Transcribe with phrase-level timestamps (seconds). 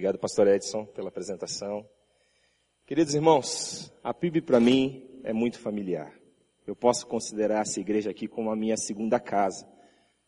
[0.00, 1.86] Obrigado, pastor Edson, pela apresentação.
[2.86, 6.18] Queridos irmãos, a PIB para mim é muito familiar.
[6.66, 9.68] Eu posso considerar essa igreja aqui como a minha segunda casa,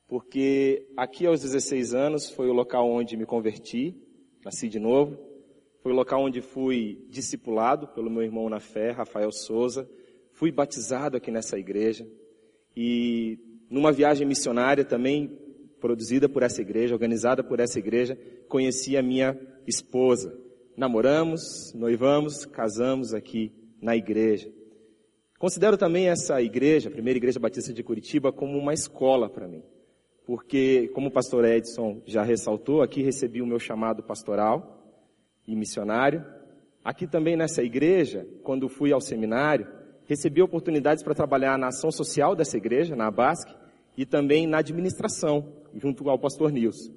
[0.06, 3.96] porque aqui aos 16 anos foi o local onde me converti,
[4.44, 5.16] nasci de novo,
[5.82, 9.88] foi o local onde fui discipulado pelo meu irmão na fé, Rafael Souza,
[10.32, 12.06] fui batizado aqui nessa igreja
[12.76, 13.38] e
[13.70, 15.34] numa viagem missionária também
[15.82, 18.16] produzida por essa igreja, organizada por essa igreja,
[18.48, 19.36] conheci a minha
[19.66, 20.32] esposa.
[20.76, 21.42] Namoramos,
[21.74, 24.48] noivamos, casamos aqui na igreja.
[25.40, 29.64] Considero também essa igreja, a primeira igreja batista de Curitiba, como uma escola para mim.
[30.24, 34.86] Porque, como o pastor Edson já ressaltou, aqui recebi o meu chamado pastoral
[35.46, 36.24] e missionário.
[36.84, 39.66] Aqui também nessa igreja, quando fui ao seminário,
[40.04, 43.52] recebi oportunidades para trabalhar na ação social dessa igreja, na ABASC,
[43.96, 46.92] e também na administração, junto ao pastor Nilson.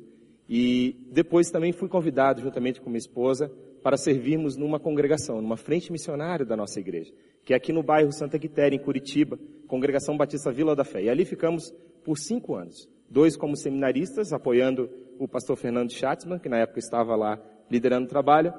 [0.48, 5.91] E depois também fui convidado, juntamente com minha esposa, para servirmos numa congregação, numa frente
[5.91, 9.37] missionária da nossa igreja, que é aqui no bairro Santa Quitéria, em Curitiba,
[9.68, 11.04] Congregação Batista Vila da Fé.
[11.04, 11.71] E ali ficamos
[12.04, 12.90] por cinco anos.
[13.09, 18.09] Dois como seminaristas, apoiando o pastor Fernando Schatzman, que na época estava lá liderando o
[18.09, 18.54] trabalho.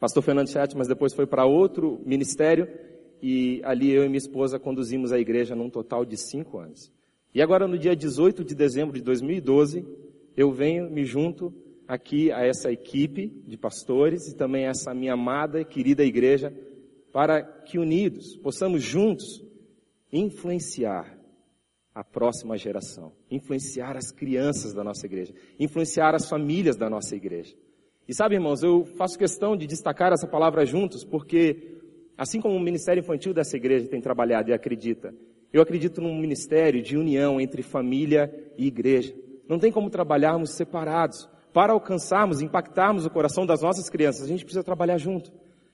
[0.00, 2.68] Pastor Fernando Schatzman depois foi para outro ministério,
[3.22, 6.92] e ali eu e minha esposa conduzimos a igreja num total de cinco anos.
[7.36, 9.84] E agora no dia 18 de dezembro de 2012,
[10.34, 11.52] eu venho, me junto
[11.86, 16.50] aqui a essa equipe de pastores e também a essa minha amada e querida igreja
[17.12, 19.44] para que unidos possamos juntos
[20.10, 21.14] influenciar
[21.94, 27.54] a próxima geração, influenciar as crianças da nossa igreja, influenciar as famílias da nossa igreja.
[28.08, 31.82] E sabe, irmãos, eu faço questão de destacar essa palavra juntos, porque
[32.16, 35.12] assim como o ministério infantil dessa igreja tem trabalhado e acredita
[35.56, 39.14] eu acredito num ministério de união entre família e igreja.
[39.48, 41.28] Não tem como trabalharmos separados.
[41.52, 45.32] Para alcançarmos, impactarmos o coração das nossas crianças, a gente precisa trabalhar junto.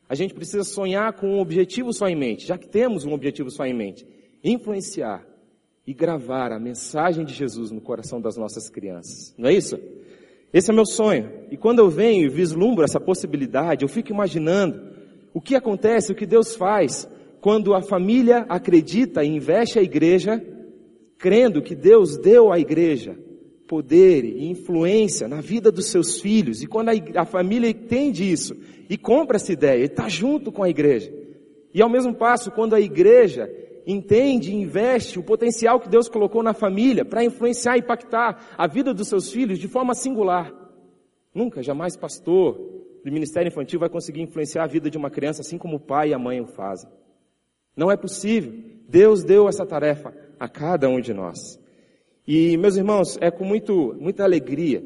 [0.08, 3.50] A gente precisa sonhar com um objetivo só em mente, já que temos um objetivo
[3.50, 4.06] só em mente.
[4.44, 5.26] Influenciar
[5.84, 9.34] e gravar a mensagem de Jesus no coração das nossas crianças.
[9.36, 9.76] Não é isso?
[10.52, 11.28] Esse é meu sonho.
[11.50, 14.92] E quando eu venho e vislumbro essa possibilidade, eu fico imaginando
[15.34, 17.08] o que acontece, o que Deus faz
[17.42, 20.40] quando a família acredita e investe a igreja,
[21.18, 23.18] crendo que Deus deu à igreja
[23.66, 28.54] poder e influência na vida dos seus filhos, e quando a, a família entende isso
[28.88, 31.12] e compra essa ideia, está junto com a igreja,
[31.74, 33.50] e ao mesmo passo, quando a igreja
[33.84, 38.68] entende e investe o potencial que Deus colocou na família para influenciar e impactar a
[38.68, 40.54] vida dos seus filhos de forma singular.
[41.34, 42.54] Nunca, jamais pastor
[43.04, 46.10] do ministério infantil vai conseguir influenciar a vida de uma criança assim como o pai
[46.10, 47.01] e a mãe o fazem.
[47.76, 48.52] Não é possível.
[48.88, 51.58] Deus deu essa tarefa a cada um de nós.
[52.26, 54.82] E, meus irmãos, é com muito, muita alegria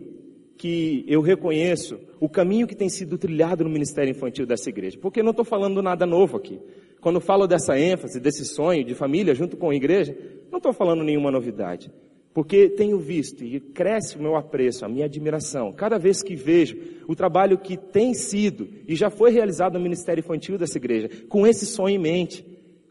[0.57, 4.99] que eu reconheço o caminho que tem sido trilhado no ministério infantil dessa igreja.
[4.99, 6.61] Porque não estou falando nada novo aqui.
[7.01, 10.17] Quando falo dessa ênfase, desse sonho de família junto com a igreja,
[10.51, 11.91] não estou falando nenhuma novidade.
[12.33, 16.77] Porque tenho visto e cresce o meu apreço, a minha admiração, cada vez que vejo
[17.09, 21.47] o trabalho que tem sido e já foi realizado no ministério infantil dessa igreja, com
[21.47, 22.45] esse sonho em mente.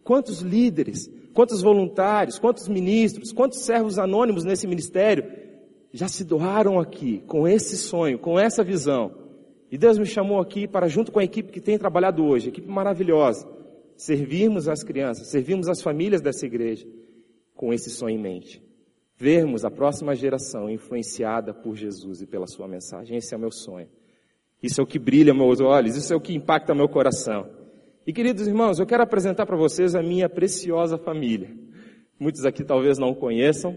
[0.05, 5.25] Quantos líderes, quantos voluntários, quantos ministros, quantos servos anônimos nesse ministério
[5.91, 9.11] já se doaram aqui com esse sonho, com essa visão.
[9.71, 12.69] E Deus me chamou aqui para, junto com a equipe que tem trabalhado hoje, equipe
[12.69, 13.49] maravilhosa,
[13.97, 16.87] servirmos as crianças, servirmos as famílias dessa igreja
[17.55, 18.61] com esse sonho em mente.
[19.17, 23.17] Vermos a próxima geração influenciada por Jesus e pela sua mensagem.
[23.17, 23.87] Esse é o meu sonho.
[24.61, 27.64] Isso é o que brilha meus olhos, isso é o que impacta meu coração.
[28.07, 31.49] E queridos irmãos, eu quero apresentar para vocês a minha preciosa família.
[32.19, 33.75] Muitos aqui talvez não conheçam,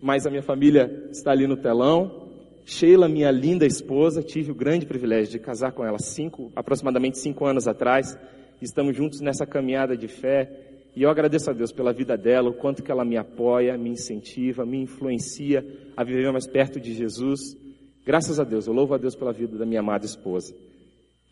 [0.00, 2.26] mas a minha família está ali no telão.
[2.64, 7.44] Sheila, minha linda esposa, tive o grande privilégio de casar com ela cinco, aproximadamente cinco
[7.44, 8.16] anos atrás.
[8.62, 10.50] Estamos juntos nessa caminhada de fé.
[10.96, 13.90] E eu agradeço a Deus pela vida dela, o quanto que ela me apoia, me
[13.90, 15.62] incentiva, me influencia
[15.94, 17.54] a viver mais perto de Jesus.
[18.06, 20.54] Graças a Deus, eu louvo a Deus pela vida da minha amada esposa.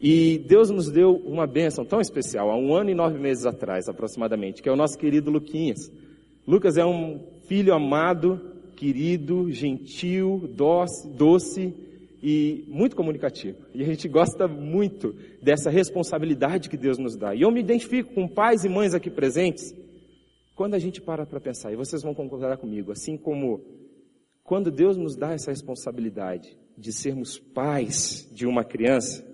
[0.00, 3.88] E Deus nos deu uma bênção tão especial, há um ano e nove meses atrás,
[3.88, 5.90] aproximadamente, que é o nosso querido Luquinhas.
[6.46, 8.40] Lucas é um filho amado,
[8.76, 11.72] querido, gentil, doce, doce
[12.22, 13.58] e muito comunicativo.
[13.74, 17.34] E a gente gosta muito dessa responsabilidade que Deus nos dá.
[17.34, 19.74] E eu me identifico com pais e mães aqui presentes
[20.54, 23.60] quando a gente para para pensar, e vocês vão concordar comigo, assim como
[24.44, 29.24] quando Deus nos dá essa responsabilidade de sermos pais de uma criança,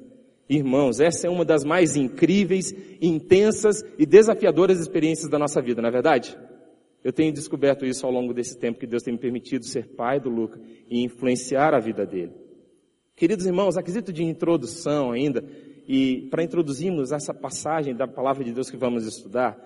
[0.50, 5.88] Irmãos, essa é uma das mais incríveis, intensas e desafiadoras experiências da nossa vida, não
[5.88, 6.36] é verdade?
[7.04, 10.18] Eu tenho descoberto isso ao longo desse tempo que Deus tem me permitido ser pai
[10.18, 10.60] do Luca
[10.90, 12.32] e influenciar a vida dele.
[13.14, 15.44] Queridos irmãos, aquisito de introdução ainda,
[15.86, 19.56] e para introduzirmos essa passagem da palavra de Deus que vamos estudar,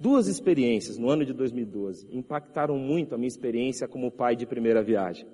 [0.00, 4.82] duas experiências no ano de 2012 impactaram muito a minha experiência como pai de primeira
[4.82, 5.24] viagem.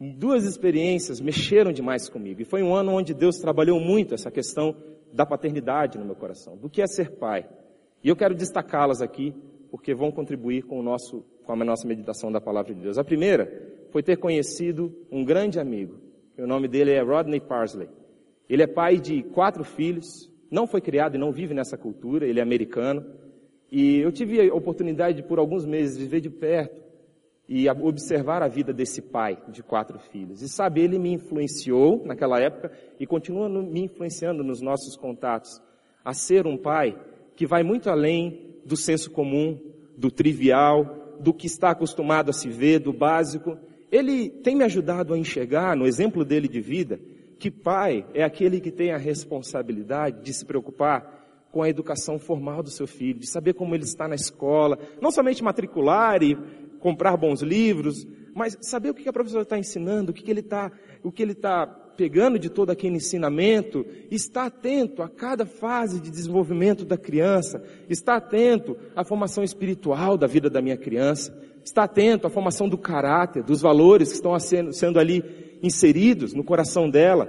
[0.00, 2.40] Duas experiências mexeram demais comigo.
[2.40, 4.76] E foi um ano onde Deus trabalhou muito essa questão
[5.12, 7.48] da paternidade no meu coração, do que é ser pai.
[8.04, 9.34] E eu quero destacá-las aqui,
[9.70, 12.96] porque vão contribuir com, o nosso, com a nossa meditação da palavra de Deus.
[12.96, 13.50] A primeira
[13.90, 15.98] foi ter conhecido um grande amigo.
[16.38, 17.88] O nome dele é Rodney Parsley.
[18.48, 22.38] Ele é pai de quatro filhos, não foi criado e não vive nessa cultura, ele
[22.38, 23.04] é americano.
[23.70, 26.87] E eu tive a oportunidade de, por alguns meses, viver de perto
[27.48, 30.42] e observar a vida desse pai de quatro filhos.
[30.42, 35.60] E sabe, ele me influenciou naquela época e continua me influenciando nos nossos contatos
[36.04, 36.98] a ser um pai
[37.34, 39.58] que vai muito além do senso comum,
[39.96, 43.56] do trivial, do que está acostumado a se ver, do básico.
[43.90, 47.00] Ele tem me ajudado a enxergar, no exemplo dele de vida,
[47.38, 51.16] que pai é aquele que tem a responsabilidade de se preocupar
[51.50, 55.10] com a educação formal do seu filho, de saber como ele está na escola, não
[55.10, 56.36] somente matricular e
[56.78, 60.70] comprar bons livros, mas saber o que a professora está ensinando, o que ele está,
[61.02, 66.10] o que ele está pegando de todo aquele ensinamento, está atento a cada fase de
[66.10, 72.28] desenvolvimento da criança, está atento à formação espiritual da vida da minha criança, está atento
[72.28, 75.24] à formação do caráter, dos valores que estão sendo, sendo ali
[75.60, 77.28] inseridos no coração dela.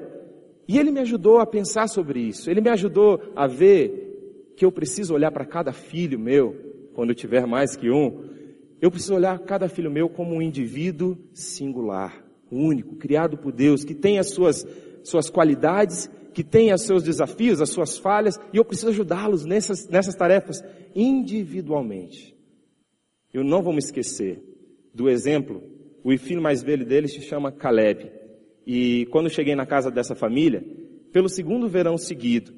[0.67, 4.71] E ele me ajudou a pensar sobre isso, ele me ajudou a ver que eu
[4.71, 6.55] preciso olhar para cada filho meu,
[6.93, 8.28] quando eu tiver mais que um,
[8.81, 13.93] eu preciso olhar cada filho meu como um indivíduo singular, único, criado por Deus, que
[13.93, 14.65] tem as suas,
[15.03, 19.87] suas qualidades, que tem os seus desafios, as suas falhas, e eu preciso ajudá-los nessas,
[19.87, 20.63] nessas tarefas
[20.95, 22.35] individualmente.
[23.33, 24.41] Eu não vou me esquecer
[24.93, 25.61] do exemplo,
[26.03, 28.11] o filho mais velho dele se chama Caleb.
[28.65, 30.63] E quando cheguei na casa dessa família,
[31.11, 32.53] pelo segundo verão seguido,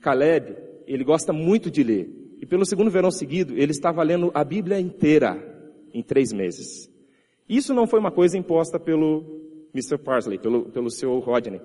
[0.00, 0.56] Caleb
[0.86, 2.08] ele gosta muito de ler.
[2.40, 5.55] E pelo segundo verão seguido, ele estava lendo a Bíblia inteira
[5.96, 6.90] em três meses.
[7.48, 9.24] Isso não foi uma coisa imposta pelo
[9.74, 9.96] Mr.
[9.96, 11.60] Parsley, pelo, pelo seu Rodney.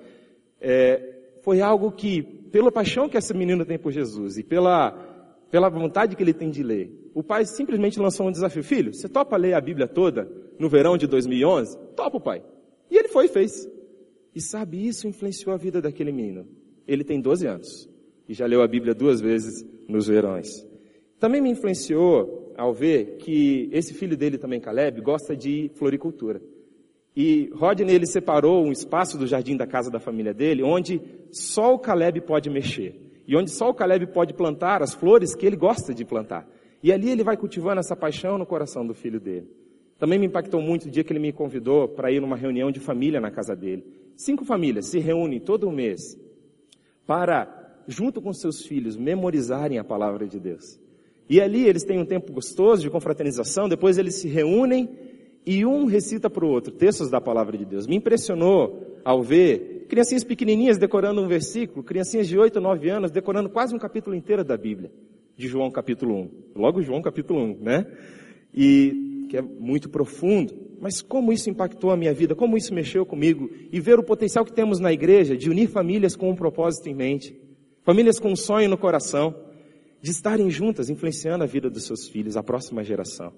[0.60, 4.92] É, foi algo que, pela paixão que esse menino tem por Jesus e pela,
[5.50, 8.64] pela vontade que ele tem de ler, o pai simplesmente lançou um desafio.
[8.64, 11.78] Filho, você topa ler a Bíblia toda no verão de 2011?
[11.96, 12.44] Topa, pai.
[12.90, 13.68] E ele foi e fez.
[14.34, 16.48] E sabe, isso influenciou a vida daquele menino.
[16.88, 17.90] Ele tem 12 anos
[18.30, 20.66] e já leu a Bíblia duas vezes nos verões.
[21.20, 26.42] Também me influenciou ao ver que esse filho dele também, Caleb, gosta de floricultura.
[27.16, 31.02] E Rodney, ele separou um espaço do jardim da casa da família dele, onde
[31.32, 32.96] só o Caleb pode mexer.
[33.28, 36.48] E onde só o Caleb pode plantar as flores que ele gosta de plantar.
[36.82, 39.48] E ali ele vai cultivando essa paixão no coração do filho dele.
[40.00, 42.80] Também me impactou muito o dia que ele me convidou para ir numa reunião de
[42.80, 43.86] família na casa dele.
[44.16, 46.02] Cinco famílias se reúnem todo mês
[47.06, 50.80] para junto com seus filhos, memorizarem a palavra de Deus.
[51.30, 54.90] E ali eles têm um tempo gostoso de confraternização, depois eles se reúnem
[55.46, 57.88] e um recita para o outro textos da palavra de Deus.
[57.88, 63.50] Me impressionou ao ver criancinhas pequenininhas decorando um versículo, criancinhas de 8, 9 anos decorando
[63.50, 64.92] quase um capítulo inteiro da Bíblia,
[65.36, 66.30] de João capítulo 1.
[66.56, 67.86] Logo João capítulo 1, né?
[68.54, 70.54] E que é muito profundo.
[70.80, 74.44] Mas como isso impactou a minha vida, como isso mexeu comigo e ver o potencial
[74.44, 77.40] que temos na igreja de unir famílias com um propósito em mente.
[77.84, 79.34] Famílias com um sonho no coração
[80.02, 83.34] de estarem juntas, influenciando a vida dos seus filhos, a próxima geração.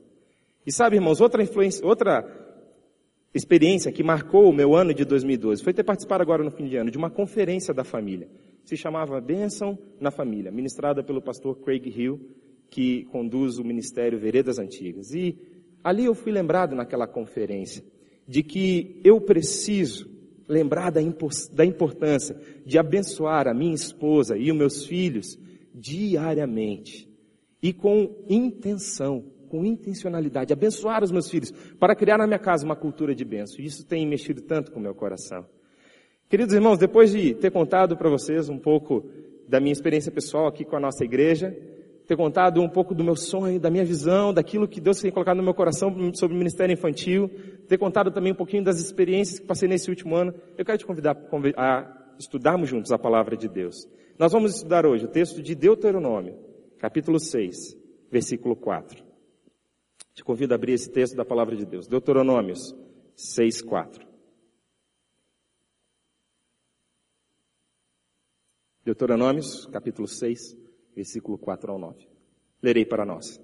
[0.65, 1.43] E sabe, irmãos, outra
[1.84, 2.43] outra
[3.34, 6.77] experiência que marcou o meu ano de 2012 foi ter participado agora no fim de
[6.77, 8.29] ano de uma conferência da família.
[8.63, 12.20] Se chamava Bênção na Família, ministrada pelo pastor Craig Hill,
[12.70, 15.13] que conduz o ministério Veredas Antigas.
[15.13, 15.38] E
[15.84, 17.84] ali eu fui lembrado naquela conferência
[18.25, 20.10] de que eu preciso
[20.48, 25.38] lembrar da importância de abençoar a minha esposa e os meus filhos
[25.74, 27.10] diariamente
[27.62, 32.75] e com intenção, com intencionalidade, abençoar os meus filhos para criar na minha casa uma
[32.75, 33.63] cultura de bênção.
[33.63, 35.46] Isso tem mexido tanto com o meu coração.
[36.30, 39.10] Queridos irmãos, depois de ter contado para vocês um pouco
[39.48, 41.56] da minha experiência pessoal aqui com a nossa igreja,
[42.08, 45.38] ter contado um pouco do meu sonho, da minha visão, daquilo que Deus tem colocado
[45.38, 47.30] no meu coração sobre o ministério infantil,
[47.68, 50.34] ter contado também um pouquinho das experiências que passei nesse último ano.
[50.58, 51.15] Eu quero te convidar
[51.56, 53.75] a estudarmos juntos a palavra de Deus.
[54.24, 56.39] Nós vamos estudar hoje o texto de Deuteronômio,
[56.80, 57.75] capítulo 6,
[58.10, 59.03] versículo 4.
[60.13, 61.88] Te convido a abrir esse texto da palavra de Deus.
[61.89, 62.74] Deuteronômios
[63.18, 64.08] 6, 4.
[68.86, 70.56] Deuteronômios, capítulo 6,
[70.96, 72.08] versículo 4 ao 9.
[72.62, 73.42] Lerei para nós.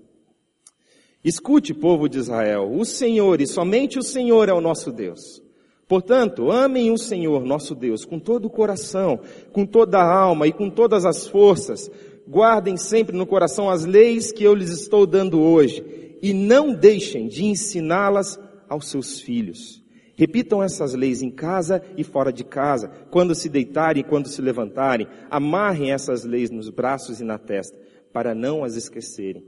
[1.21, 5.43] Escute, povo de Israel, o Senhor e somente o Senhor é o nosso Deus.
[5.89, 9.19] Portanto, amem o Senhor nosso Deus com todo o coração,
[9.51, 11.89] com toda a alma e com todas as forças.
[12.27, 15.83] Guardem sempre no coração as leis que eu lhes estou dando hoje
[16.21, 19.83] e não deixem de ensiná-las aos seus filhos.
[20.15, 24.43] Repitam essas leis em casa e fora de casa, quando se deitarem e quando se
[24.43, 25.07] levantarem.
[25.27, 27.75] Amarrem essas leis nos braços e na testa,
[28.13, 29.43] para não as esquecerem.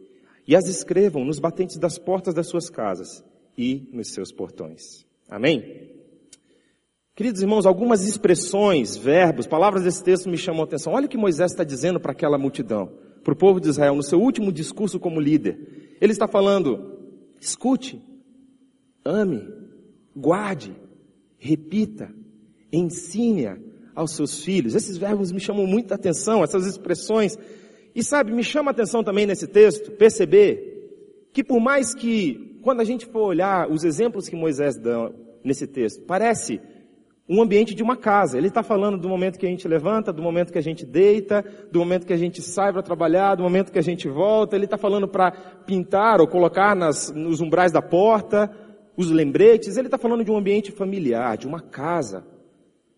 [0.48, 3.24] E as escrevam nos batentes das portas das suas casas
[3.56, 5.06] e nos seus portões.
[5.30, 5.91] Amém?
[7.22, 10.94] Queridos irmãos, algumas expressões, verbos, palavras desse texto me chamam a atenção.
[10.94, 12.92] Olha o que Moisés está dizendo para aquela multidão,
[13.24, 15.98] para o povo de Israel, no seu último discurso como líder.
[16.02, 16.98] Ele está falando,
[17.40, 18.02] escute,
[19.06, 19.48] ame,
[20.16, 20.76] guarde,
[21.38, 22.10] repita,
[22.74, 23.56] ensine
[23.94, 24.74] aos seus filhos.
[24.74, 27.38] Esses verbos me chamam muita atenção, essas expressões.
[27.94, 32.82] E sabe, me chama a atenção também nesse texto, perceber que por mais que, quando
[32.82, 35.12] a gente for olhar os exemplos que Moisés dá
[35.44, 36.60] nesse texto, parece
[37.32, 38.38] um ambiente de uma casa.
[38.38, 41.42] Ele está falando do momento que a gente levanta, do momento que a gente deita,
[41.72, 44.58] do momento que a gente sai para trabalhar, do momento que a gente volta.
[44.58, 45.32] Ele está falando para
[45.66, 48.52] pintar ou colocar nas, nos umbrais da porta
[48.98, 49.78] os lembretes.
[49.78, 52.28] Ele está falando de um ambiente familiar, de uma casa.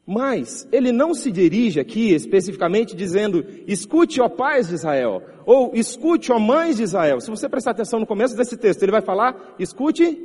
[0.04, 6.32] Mas ele não se dirige aqui especificamente dizendo, escute, ó pais de Israel, ou escute,
[6.32, 7.22] ó mães de Israel.
[7.22, 10.18] Se você prestar atenção no começo desse texto, ele vai falar, escute,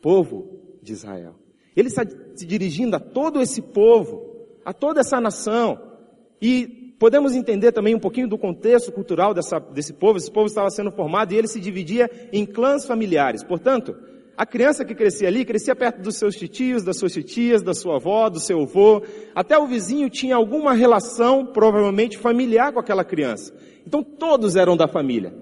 [0.00, 1.43] povo de Israel.
[1.76, 2.04] Ele está
[2.34, 5.80] se dirigindo a todo esse povo, a toda essa nação.
[6.40, 10.18] E podemos entender também um pouquinho do contexto cultural dessa, desse povo.
[10.18, 13.42] Esse povo estava sendo formado e ele se dividia em clãs familiares.
[13.42, 13.94] Portanto,
[14.36, 17.96] a criança que crescia ali, crescia perto dos seus titios, das suas titias, da sua
[17.96, 19.02] avó, do seu avô.
[19.34, 23.54] Até o vizinho tinha alguma relação, provavelmente familiar com aquela criança.
[23.86, 25.32] Então todos eram da família.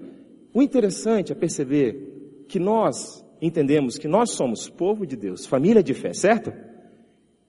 [0.53, 5.93] O interessante é perceber que nós, entendemos que nós somos povo de Deus, família de
[5.93, 6.53] fé, certo?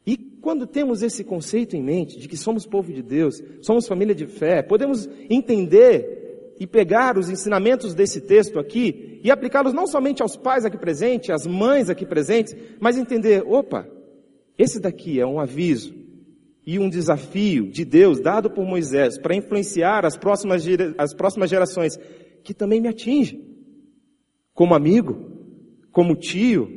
[0.04, 4.14] E quando temos esse conceito em mente de que somos povo de Deus, somos família
[4.14, 10.20] de fé, podemos entender e pegar os ensinamentos desse texto aqui e aplicá-los não somente
[10.20, 13.88] aos pais aqui presentes, às mães aqui presentes, mas entender, opa,
[14.58, 15.94] esse daqui é um aviso
[16.66, 20.64] e um desafio de Deus dado por Moisés para influenciar as próximas,
[20.98, 21.98] as próximas gerações,
[22.42, 23.40] que também me atinge.
[24.52, 25.33] Como amigo,
[25.94, 26.68] como tio,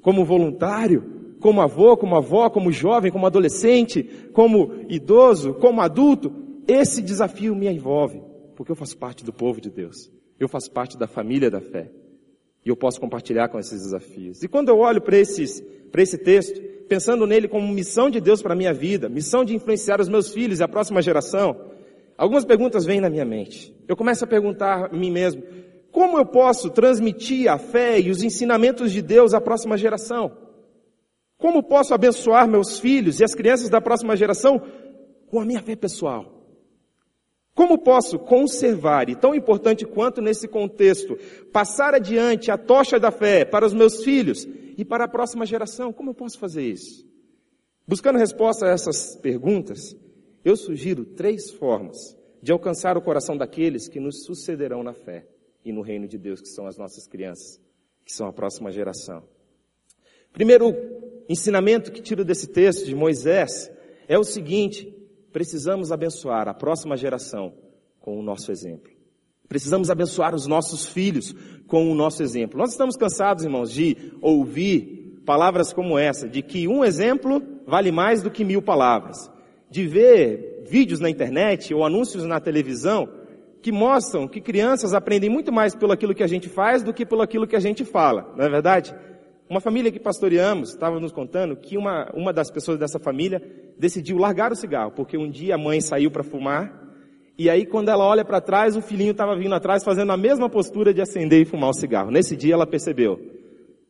[0.00, 4.02] como voluntário, como avô, como avó, como jovem, como adolescente,
[4.32, 6.32] como idoso, como adulto,
[6.66, 8.22] esse desafio me envolve,
[8.56, 10.10] porque eu faço parte do povo de Deus.
[10.40, 11.90] Eu faço parte da família da fé.
[12.64, 14.42] E eu posso compartilhar com esses desafios.
[14.42, 15.16] E quando eu olho para
[15.90, 19.54] para esse texto, pensando nele como missão de Deus para a minha vida, missão de
[19.54, 21.60] influenciar os meus filhos e a próxima geração,
[22.16, 23.74] algumas perguntas vêm na minha mente.
[23.86, 25.42] Eu começo a perguntar a mim mesmo,
[25.92, 30.38] como eu posso transmitir a fé e os ensinamentos de Deus à próxima geração?
[31.36, 34.62] Como posso abençoar meus filhos e as crianças da próxima geração
[35.26, 36.40] com a minha fé pessoal?
[37.54, 41.18] Como posso conservar, e tão importante quanto nesse contexto,
[41.52, 45.92] passar adiante a tocha da fé para os meus filhos e para a próxima geração?
[45.92, 47.06] Como eu posso fazer isso?
[47.86, 49.94] Buscando resposta a essas perguntas,
[50.42, 55.26] eu sugiro três formas de alcançar o coração daqueles que nos sucederão na fé
[55.64, 57.60] e no reino de Deus, que são as nossas crianças,
[58.04, 59.22] que são a próxima geração.
[60.32, 60.74] Primeiro
[61.28, 63.70] ensinamento que tiro desse texto de Moisés
[64.08, 64.92] é o seguinte:
[65.32, 67.54] precisamos abençoar a próxima geração
[68.00, 68.90] com o nosso exemplo.
[69.48, 71.34] Precisamos abençoar os nossos filhos
[71.66, 72.58] com o nosso exemplo.
[72.58, 78.22] Nós estamos cansados, irmãos, de ouvir palavras como essa, de que um exemplo vale mais
[78.22, 79.30] do que mil palavras.
[79.70, 83.08] De ver vídeos na internet ou anúncios na televisão
[83.62, 87.06] que mostram que crianças aprendem muito mais pelo aquilo que a gente faz do que
[87.06, 88.92] pelo aquilo que a gente fala, não é verdade?
[89.48, 93.40] Uma família que pastoreamos estava nos contando que uma, uma das pessoas dessa família
[93.78, 96.82] decidiu largar o cigarro, porque um dia a mãe saiu para fumar,
[97.38, 100.50] e aí quando ela olha para trás, o filhinho estava vindo atrás fazendo a mesma
[100.50, 102.10] postura de acender e fumar o cigarro.
[102.10, 103.20] Nesse dia ela percebeu,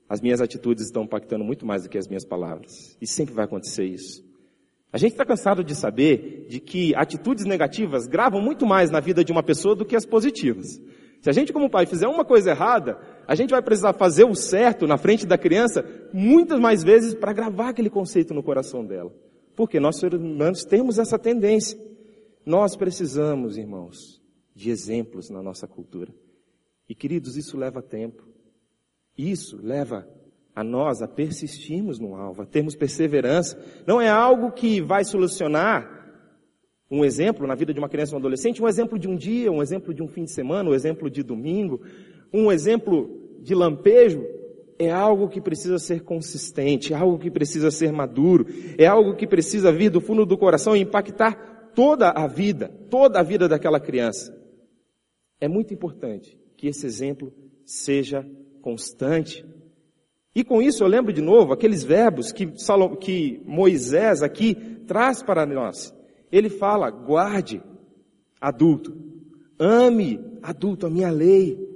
[0.09, 2.97] as minhas atitudes estão impactando muito mais do que as minhas palavras.
[3.01, 4.23] E sempre vai acontecer isso.
[4.93, 9.25] A gente está cansado de saber de que atitudes negativas gravam muito mais na vida
[9.25, 10.79] de uma pessoa do que as positivas.
[11.23, 14.35] Se a gente como pai fizer uma coisa errada, a gente vai precisar fazer o
[14.35, 15.83] certo na frente da criança
[16.13, 19.15] muitas mais vezes para gravar aquele conceito no coração dela.
[19.57, 21.79] Porque nós seres humanos temos essa tendência.
[22.45, 24.21] Nós precisamos, irmãos,
[24.55, 26.13] de exemplos na nossa cultura.
[26.89, 28.27] E queridos, isso leva tempo.
[29.17, 30.07] Isso leva
[30.55, 33.59] a nós a persistirmos no alvo, a termos perseverança.
[33.87, 36.03] Não é algo que vai solucionar
[36.91, 39.51] um exemplo na vida de uma criança ou um adolescente, um exemplo de um dia,
[39.51, 41.81] um exemplo de um fim de semana, um exemplo de domingo,
[42.33, 44.25] um exemplo de lampejo.
[44.79, 49.27] é algo que precisa ser consistente, é algo que precisa ser maduro, é algo que
[49.27, 53.79] precisa vir do fundo do coração e impactar toda a vida, toda a vida daquela
[53.79, 54.37] criança.
[55.41, 57.33] É muito importante que esse exemplo
[57.65, 58.27] seja
[58.61, 59.45] constante.
[60.35, 62.47] E com isso eu lembro de novo aqueles verbos que,
[63.01, 64.55] que Moisés aqui
[64.87, 65.95] traz para nós.
[66.31, 67.63] Ele fala, guarde,
[68.41, 68.97] adulto,
[69.59, 71.73] ame, adulto, a minha lei,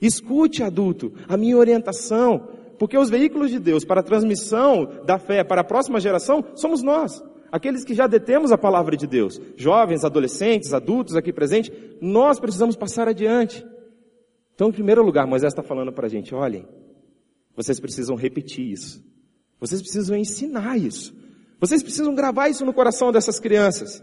[0.00, 2.48] Escute, adulto, a minha orientação,
[2.78, 6.82] porque os veículos de Deus para a transmissão da fé para a próxima geração somos
[6.82, 12.38] nós, aqueles que já detemos a palavra de Deus, jovens, adolescentes, adultos aqui presentes, nós
[12.38, 13.66] precisamos passar adiante.
[14.54, 16.66] Então, em primeiro lugar, Moisés está falando para a gente: olhem,
[17.58, 19.04] vocês precisam repetir isso,
[19.58, 21.12] vocês precisam ensinar isso,
[21.58, 24.00] vocês precisam gravar isso no coração dessas crianças.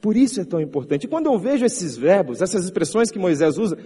[0.00, 1.04] Por isso é tão importante.
[1.04, 3.76] E quando eu vejo esses verbos, essas expressões que Moisés usa,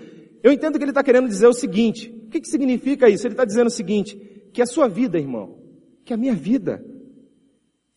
[0.43, 3.27] eu entendo que ele está querendo dizer o seguinte: o que, que significa isso?
[3.27, 4.15] Ele está dizendo o seguinte:
[4.53, 5.57] que a sua vida, irmão,
[6.05, 6.85] que a minha vida,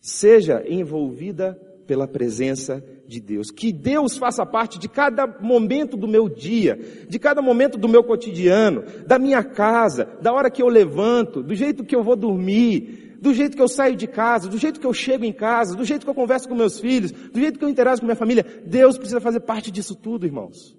[0.00, 1.60] seja envolvida
[1.92, 3.50] pela presença de Deus.
[3.50, 8.02] Que Deus faça parte de cada momento do meu dia, de cada momento do meu
[8.02, 13.18] cotidiano, da minha casa, da hora que eu levanto, do jeito que eu vou dormir,
[13.20, 15.84] do jeito que eu saio de casa, do jeito que eu chego em casa, do
[15.84, 18.42] jeito que eu converso com meus filhos, do jeito que eu interajo com minha família.
[18.64, 20.74] Deus precisa fazer parte disso tudo, irmãos.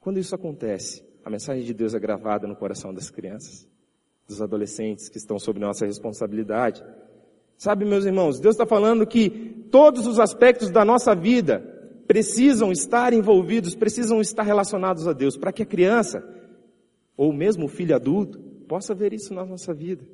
[0.00, 3.66] Quando isso acontece, a mensagem de Deus é gravada no coração das crianças,
[4.28, 6.84] dos adolescentes que estão sob nossa responsabilidade.
[7.60, 9.28] Sabe, meus irmãos, Deus está falando que
[9.70, 11.60] todos os aspectos da nossa vida
[12.06, 16.26] precisam estar envolvidos, precisam estar relacionados a Deus, para que a criança,
[17.14, 20.08] ou mesmo o filho adulto, possa ver isso na nossa vida.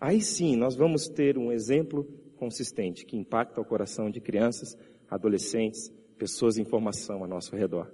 [0.00, 4.74] Aí sim, nós vamos ter um exemplo consistente que impacta o coração de crianças,
[5.10, 7.92] adolescentes, pessoas em formação a nosso redor.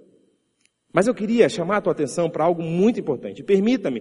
[0.93, 3.43] Mas eu queria chamar a tua atenção para algo muito importante.
[3.43, 3.99] Permita-me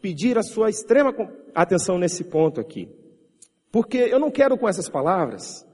[0.00, 1.14] pedir a sua extrema
[1.54, 2.88] atenção nesse ponto aqui.
[3.72, 5.66] Porque eu não quero com essas palavras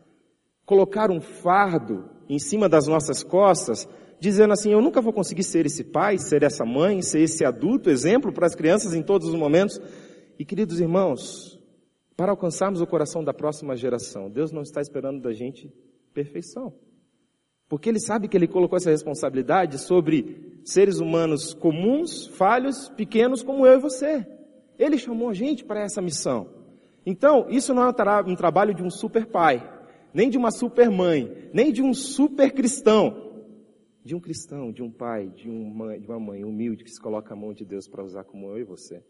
[0.64, 3.89] colocar um fardo em cima das nossas costas,
[4.21, 7.91] dizendo assim, eu nunca vou conseguir ser esse pai, ser essa mãe, ser esse adulto,
[7.91, 9.80] exemplo para as crianças em todos os momentos.
[10.39, 11.58] E queridos irmãos,
[12.17, 15.73] para alcançarmos o coração da próxima geração, Deus não está esperando da gente
[16.15, 16.73] perfeição.
[17.69, 23.67] Porque ele sabe que ele colocou essa responsabilidade sobre seres humanos comuns, falhos, pequenos como
[23.67, 24.25] eu e você.
[24.78, 26.57] Ele chamou a gente para essa missão.
[27.04, 27.89] Então, isso não é
[28.26, 29.67] um trabalho de um super pai,
[30.13, 33.26] nem de uma super mãe, nem de um super cristão.
[34.04, 37.52] De um cristão, de um pai, de uma, mãe humilde que se coloca a mão
[37.52, 39.02] de Deus para usar como eu e você.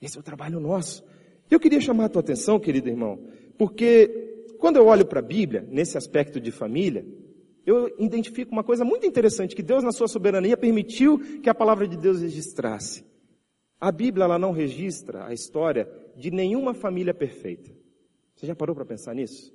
[0.00, 1.04] Esse é o trabalho nosso.
[1.50, 3.18] Eu queria chamar a tua atenção, querido irmão,
[3.58, 7.04] porque quando eu olho para a Bíblia, nesse aspecto de família,
[7.64, 11.86] eu identifico uma coisa muito interessante, que Deus na sua soberania permitiu que a palavra
[11.86, 13.04] de Deus registrasse.
[13.82, 17.68] A Bíblia ela não registra a história de nenhuma família perfeita.
[18.36, 19.52] Você já parou para pensar nisso?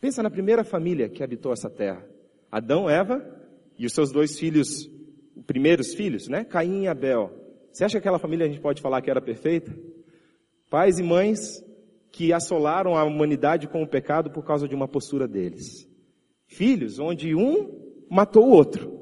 [0.00, 2.04] Pensa na primeira família que habitou essa terra.
[2.50, 3.24] Adão, Eva
[3.78, 4.90] e os seus dois filhos,
[5.46, 6.42] primeiros filhos, né?
[6.42, 7.30] Caim e Abel.
[7.70, 9.72] Você acha que aquela família a gente pode falar que era perfeita?
[10.68, 11.64] Pais e mães
[12.10, 15.88] que assolaram a humanidade com o pecado por causa de uma postura deles
[16.48, 18.92] filhos onde um matou o outro.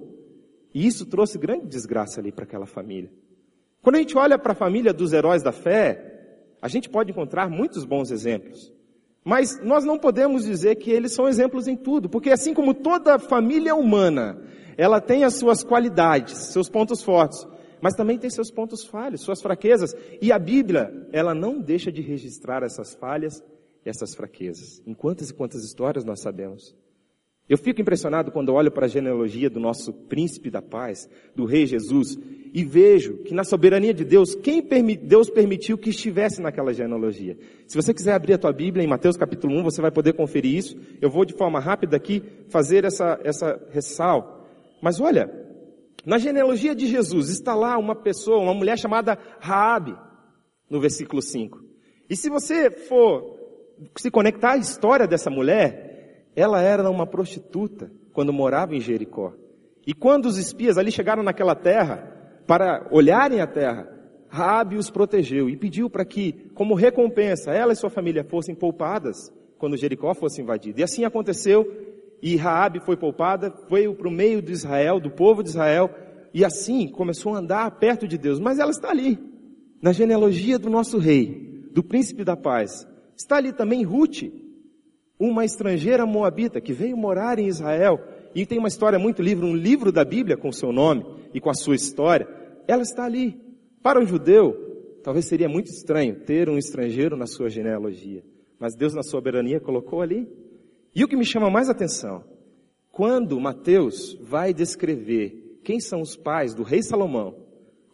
[0.75, 3.11] E isso trouxe grande desgraça ali para aquela família.
[3.85, 7.49] Quando a gente olha para a família dos heróis da fé, a gente pode encontrar
[7.49, 8.73] muitos bons exemplos.
[9.23, 13.19] Mas nós não podemos dizer que eles são exemplos em tudo, porque assim como toda
[13.19, 14.43] família humana,
[14.77, 17.47] ela tem as suas qualidades, seus pontos fortes,
[17.81, 19.95] mas também tem seus pontos falhos, suas fraquezas.
[20.21, 23.43] E a Bíblia, ela não deixa de registrar essas falhas
[23.85, 24.83] essas fraquezas.
[24.87, 26.75] Em quantas e quantas histórias nós sabemos.
[27.47, 31.67] Eu fico impressionado quando olho para a genealogia do nosso príncipe da paz, do rei
[31.67, 32.19] Jesus,
[32.55, 34.63] e vejo que na soberania de Deus, quem
[35.03, 37.37] Deus permitiu que estivesse naquela genealogia.
[37.67, 40.57] Se você quiser abrir a tua Bíblia em Mateus capítulo 1, você vai poder conferir
[40.57, 40.75] isso.
[41.03, 44.49] Eu vou de forma rápida aqui fazer essa, essa ressal.
[44.81, 45.31] Mas olha,
[46.07, 49.95] na genealogia de Jesus está lá uma pessoa, uma mulher chamada Raabe,
[50.71, 51.63] no versículo 5.
[52.09, 53.39] E se você for
[53.97, 55.94] se conectar à história dessa mulher,
[56.37, 59.33] ela era uma prostituta quando morava em Jericó.
[59.87, 62.15] E quando os espias ali chegaram naquela terra,
[62.47, 63.91] para olharem a terra,
[64.29, 69.33] Raabe os protegeu e pediu para que, como recompensa, ela e sua família fossem poupadas
[69.59, 70.81] quando Jericó fosse invadido.
[70.81, 71.65] E assim aconteceu,
[72.21, 75.89] e Raabe foi poupada, veio para o meio de Israel, do povo de Israel,
[76.33, 78.41] e assim começou a andar perto de Deus.
[78.41, 79.19] Mas ela está ali,
[79.81, 82.87] na genealogia do nosso rei, do príncipe da paz.
[83.17, 84.25] Está ali também Ruth,
[85.29, 87.99] uma estrangeira moabita que veio morar em Israel
[88.35, 91.51] e tem uma história muito livre, um livro da Bíblia com seu nome e com
[91.51, 92.29] a sua história.
[92.67, 93.41] Ela está ali.
[93.83, 98.25] Para um judeu, talvez seria muito estranho ter um estrangeiro na sua genealogia.
[98.59, 100.29] Mas Deus, na soberania, colocou ali.
[100.95, 102.25] E o que me chama mais atenção,
[102.91, 107.35] quando Mateus vai descrever quem são os pais do rei Salomão,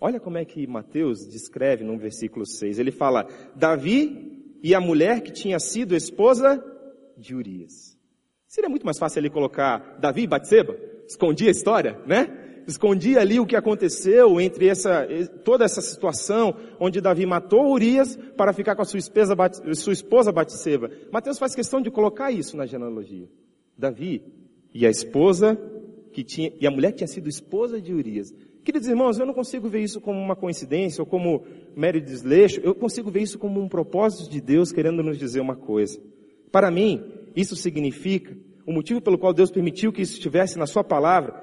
[0.00, 2.78] olha como é que Mateus descreve no versículo 6.
[2.78, 6.62] Ele fala, Davi e a mulher que tinha sido esposa
[7.20, 7.96] de Urias.
[8.46, 12.62] Seria muito mais fácil ele colocar Davi e Batseba, escondia a história, né?
[12.66, 15.06] Escondia ali o que aconteceu entre essa,
[15.44, 19.35] toda essa situação onde Davi matou Urias para ficar com a sua esposa,
[19.74, 20.90] sua esposa Batseba.
[21.12, 23.28] Mateus faz questão de colocar isso na genealogia.
[23.76, 24.22] Davi
[24.74, 25.59] e a esposa
[26.12, 28.33] que tinha, e a mulher que tinha sido esposa de Urias.
[28.62, 32.74] Queridos irmãos, eu não consigo ver isso como uma coincidência ou como mero desleixo, eu
[32.74, 35.98] consigo ver isso como um propósito de Deus querendo nos dizer uma coisa.
[36.52, 38.36] Para mim, isso significa,
[38.66, 41.42] o motivo pelo qual Deus permitiu que isso estivesse na sua palavra,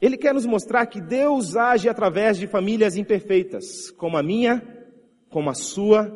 [0.00, 4.62] Ele quer nos mostrar que Deus age através de famílias imperfeitas, como a minha,
[5.28, 6.10] como a sua,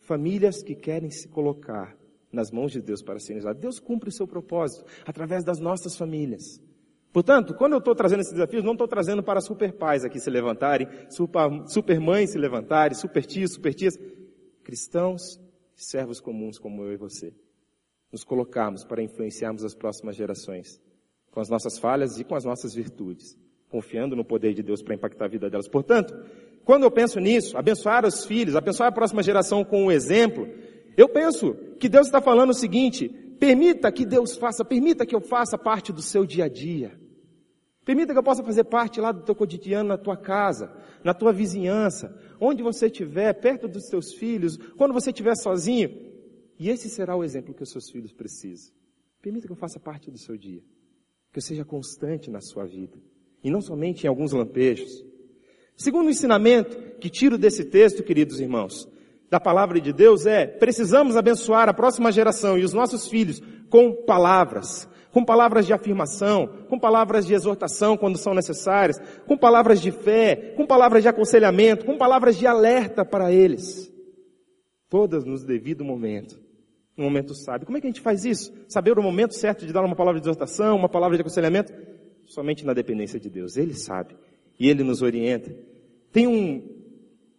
[0.00, 1.96] famílias que querem se colocar
[2.32, 3.60] nas mãos de Deus para serem usadas.
[3.60, 6.60] Deus cumpre o seu propósito através das nossas famílias.
[7.12, 10.28] Portanto, quando eu estou trazendo esses desafios, não estou trazendo para super pais aqui se
[10.28, 13.94] levantarem, super, super mães se levantarem, super tios, super tias.
[14.62, 15.40] Cristãos,
[15.74, 17.32] servos comuns como eu e você
[18.12, 20.80] nos colocarmos para influenciarmos as próximas gerações,
[21.30, 23.36] com as nossas falhas e com as nossas virtudes,
[23.68, 25.68] confiando no poder de Deus para impactar a vida delas.
[25.68, 26.14] Portanto,
[26.64, 30.48] quando eu penso nisso, abençoar os filhos, abençoar a próxima geração com o exemplo,
[30.96, 35.20] eu penso que Deus está falando o seguinte, permita que Deus faça, permita que eu
[35.20, 36.98] faça parte do seu dia a dia.
[37.84, 40.72] Permita que eu possa fazer parte lá do teu cotidiano, na tua casa,
[41.04, 46.05] na tua vizinhança, onde você estiver, perto dos teus filhos, quando você estiver sozinho.
[46.58, 48.72] E esse será o exemplo que os seus filhos precisam.
[49.20, 50.62] Permita que eu faça parte do seu dia.
[51.32, 52.96] Que eu seja constante na sua vida.
[53.44, 55.04] E não somente em alguns lampejos.
[55.76, 58.88] Segundo ensinamento que tiro desse texto, queridos irmãos,
[59.28, 63.92] da palavra de Deus é, precisamos abençoar a próxima geração e os nossos filhos com
[64.04, 69.90] palavras, com palavras de afirmação, com palavras de exortação quando são necessárias, com palavras de
[69.90, 73.92] fé, com palavras de aconselhamento, com palavras de alerta para eles.
[74.88, 76.45] Todas nos devido momento
[76.96, 77.66] no momento sábio.
[77.66, 78.52] Como é que a gente faz isso?
[78.66, 81.72] Saber o momento certo de dar uma palavra de exortação, uma palavra de aconselhamento?
[82.24, 83.56] Somente na dependência de Deus.
[83.56, 84.16] Ele sabe.
[84.58, 85.54] E Ele nos orienta.
[86.10, 86.62] Tem um,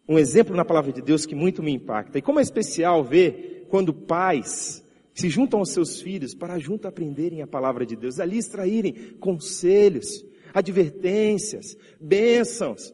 [0.07, 2.19] um exemplo na palavra de Deus que muito me impacta.
[2.19, 7.41] E como é especial ver quando pais se juntam aos seus filhos para junto aprenderem
[7.41, 12.93] a palavra de Deus, ali extraírem conselhos, advertências, bênçãos,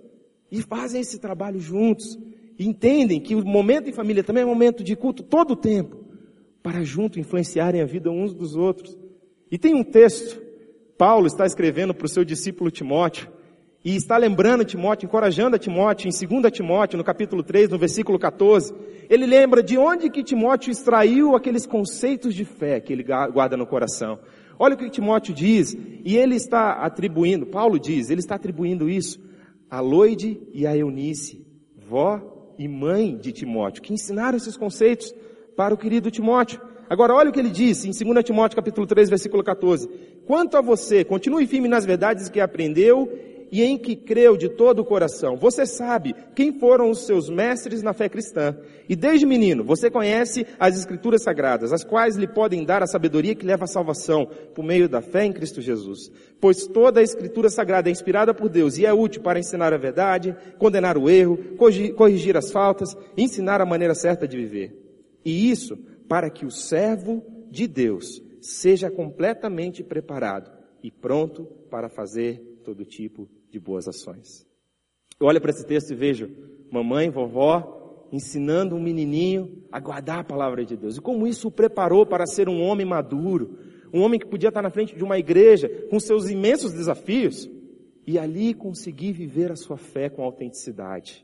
[0.50, 2.18] e fazem esse trabalho juntos.
[2.58, 6.03] E entendem que o momento em família também é momento de culto todo o tempo
[6.64, 8.98] para junto influenciarem a vida uns dos outros.
[9.52, 10.42] E tem um texto,
[10.98, 13.28] Paulo está escrevendo para o seu discípulo Timóteo,
[13.86, 18.18] e está lembrando Timóteo, encorajando a Timóteo, em 2 Timóteo, no capítulo 3, no versículo
[18.18, 18.74] 14,
[19.10, 23.68] ele lembra de onde que Timóteo extraiu aqueles conceitos de fé que ele guarda no
[23.68, 24.20] coração.
[24.58, 29.20] Olha o que Timóteo diz, e ele está atribuindo, Paulo diz, ele está atribuindo isso
[29.70, 31.46] a Loide e a Eunice,
[31.76, 35.14] vó e mãe de Timóteo, que ensinaram esses conceitos
[35.56, 36.62] para o querido Timóteo.
[36.90, 39.90] Agora olha o que ele disse em 2 Timóteo capítulo 3, versículo 14.
[40.26, 43.10] Quanto a você, continue firme nas verdades que aprendeu
[43.54, 45.38] e em que creu de todo o coração.
[45.38, 48.58] Você sabe quem foram os seus mestres na fé cristã.
[48.90, 53.36] E desde menino, você conhece as escrituras sagradas, as quais lhe podem dar a sabedoria
[53.36, 56.12] que leva à salvação, por meio da fé em Cristo Jesus.
[56.42, 59.78] Pois toda a escritura sagrada é inspirada por Deus e é útil para ensinar a
[59.78, 61.38] verdade, condenar o erro,
[61.96, 64.93] corrigir as faltas ensinar a maneira certa de viver.
[65.26, 70.52] E isso para que o servo de Deus seja completamente preparado
[70.84, 74.46] e pronto para fazer todo tipo de boas ações.
[75.20, 76.30] Eu olho para esse texto e vejo
[76.72, 80.98] mamãe, vovó, ensinando um menininho a guardar a palavra de Deus.
[80.98, 83.58] E como isso o preparou para ser um homem maduro,
[83.94, 87.50] um homem que podia estar na frente de uma igreja com seus imensos desafios
[88.06, 91.23] e ali conseguir viver a sua fé com autenticidade.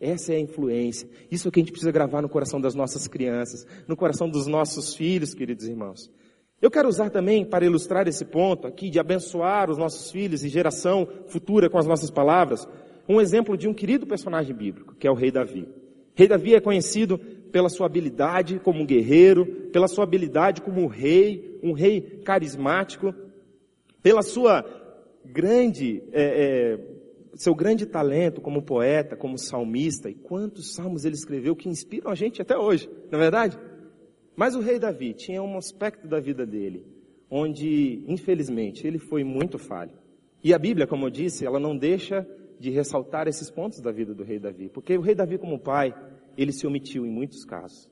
[0.00, 1.08] Essa é a influência.
[1.30, 4.28] Isso é o que a gente precisa gravar no coração das nossas crianças, no coração
[4.28, 6.10] dos nossos filhos, queridos irmãos.
[6.60, 10.48] Eu quero usar também, para ilustrar esse ponto aqui, de abençoar os nossos filhos e
[10.48, 12.66] geração futura com as nossas palavras,
[13.08, 15.68] um exemplo de um querido personagem bíblico, que é o rei Davi.
[16.14, 17.18] Rei Davi é conhecido
[17.52, 23.14] pela sua habilidade como guerreiro, pela sua habilidade como rei, um rei carismático,
[24.02, 24.64] pela sua
[25.24, 26.78] grande é, é,
[27.36, 32.14] seu grande talento como poeta, como salmista, e quantos salmos ele escreveu que inspiram a
[32.14, 33.58] gente até hoje, não é verdade?
[34.34, 36.86] Mas o rei Davi tinha um aspecto da vida dele,
[37.30, 39.92] onde, infelizmente, ele foi muito falho.
[40.42, 42.26] E a Bíblia, como eu disse, ela não deixa
[42.58, 45.94] de ressaltar esses pontos da vida do rei Davi, porque o rei Davi como pai,
[46.36, 47.90] ele se omitiu em muitos casos.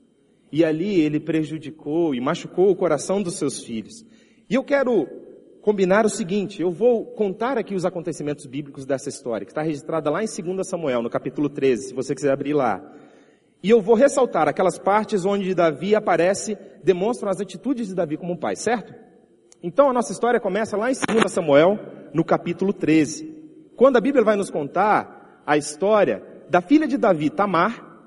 [0.51, 4.05] E ali ele prejudicou e machucou o coração dos seus filhos.
[4.49, 5.07] E eu quero
[5.65, 10.11] combinar o seguinte, eu vou contar aqui os acontecimentos bíblicos dessa história, que está registrada
[10.11, 12.79] lá em 2 Samuel, no capítulo 13, se você quiser abrir lá.
[13.63, 18.37] E eu vou ressaltar aquelas partes onde Davi aparece, demonstram as atitudes de Davi como
[18.37, 18.93] pai, certo?
[19.63, 21.79] Então a nossa história começa lá em 2 Samuel,
[22.13, 23.27] no capítulo 13.
[23.75, 28.03] Quando a Bíblia vai nos contar a história da filha de Davi, Tamar,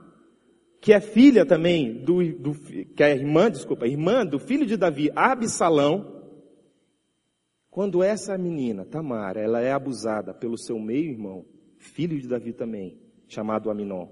[0.81, 2.55] que é filha também do, do,
[2.95, 6.18] que é irmã, desculpa, irmã do filho de Davi, Absalão,
[7.71, 11.45] quando essa menina, Tamar, ela é abusada pelo seu meio-irmão,
[11.77, 14.09] filho de Davi também, chamado Aminon.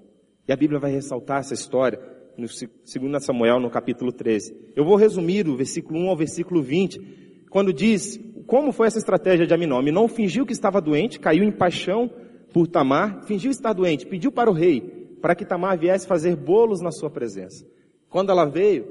[0.46, 1.98] E a Bíblia vai ressaltar essa história
[2.36, 4.72] no 2 Samuel, no capítulo 13.
[4.76, 9.46] Eu vou resumir o versículo 1 ao versículo 20, quando diz como foi essa estratégia
[9.46, 9.78] de Aminon.
[9.78, 12.10] Aminon fingiu que estava doente, caiu em paixão
[12.52, 16.80] por Tamar, fingiu estar doente, pediu para o rei para que Tamar viesse fazer bolos
[16.80, 17.66] na sua presença.
[18.08, 18.86] Quando ela veio,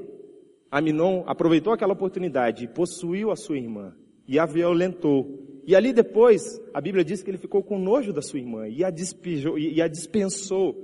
[0.70, 3.94] Aminon aproveitou aquela oportunidade e possuiu a sua irmã
[4.26, 5.62] e a violentou.
[5.66, 8.84] E ali depois, a Bíblia diz que ele ficou com nojo da sua irmã e
[8.84, 10.76] a, despejou, e a dispensou,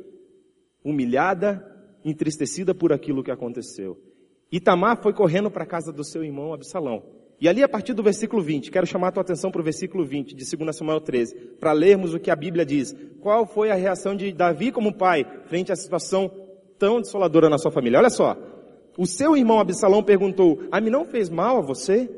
[0.84, 1.64] humilhada,
[2.04, 3.96] entristecida por aquilo que aconteceu.
[4.50, 7.02] E Tamar foi correndo para a casa do seu irmão Absalão.
[7.40, 10.04] E ali, a partir do versículo 20, quero chamar a tua atenção para o versículo
[10.04, 12.94] 20 de 2 Samuel 13, para lermos o que a Bíblia diz.
[13.20, 16.30] Qual foi a reação de Davi como pai frente à situação
[16.78, 17.98] tão desoladora na sua família?
[17.98, 18.36] Olha só.
[18.96, 22.08] O seu irmão Absalão perguntou, não fez mal a você?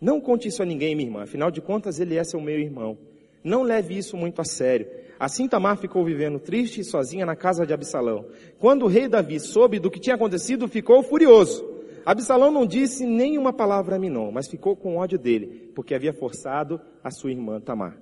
[0.00, 1.22] Não conte isso a ninguém, minha irmã.
[1.22, 2.96] Afinal de contas, ele é seu meio irmão.
[3.42, 4.86] Não leve isso muito a sério.
[5.18, 8.26] Assim Tamar ficou vivendo triste e sozinha na casa de Absalão.
[8.58, 11.66] Quando o rei Davi soube do que tinha acontecido, ficou furioso.
[12.06, 16.80] Absalão não disse nenhuma palavra a Minon, mas ficou com ódio dele, porque havia forçado
[17.02, 17.98] a sua irmã Tamar.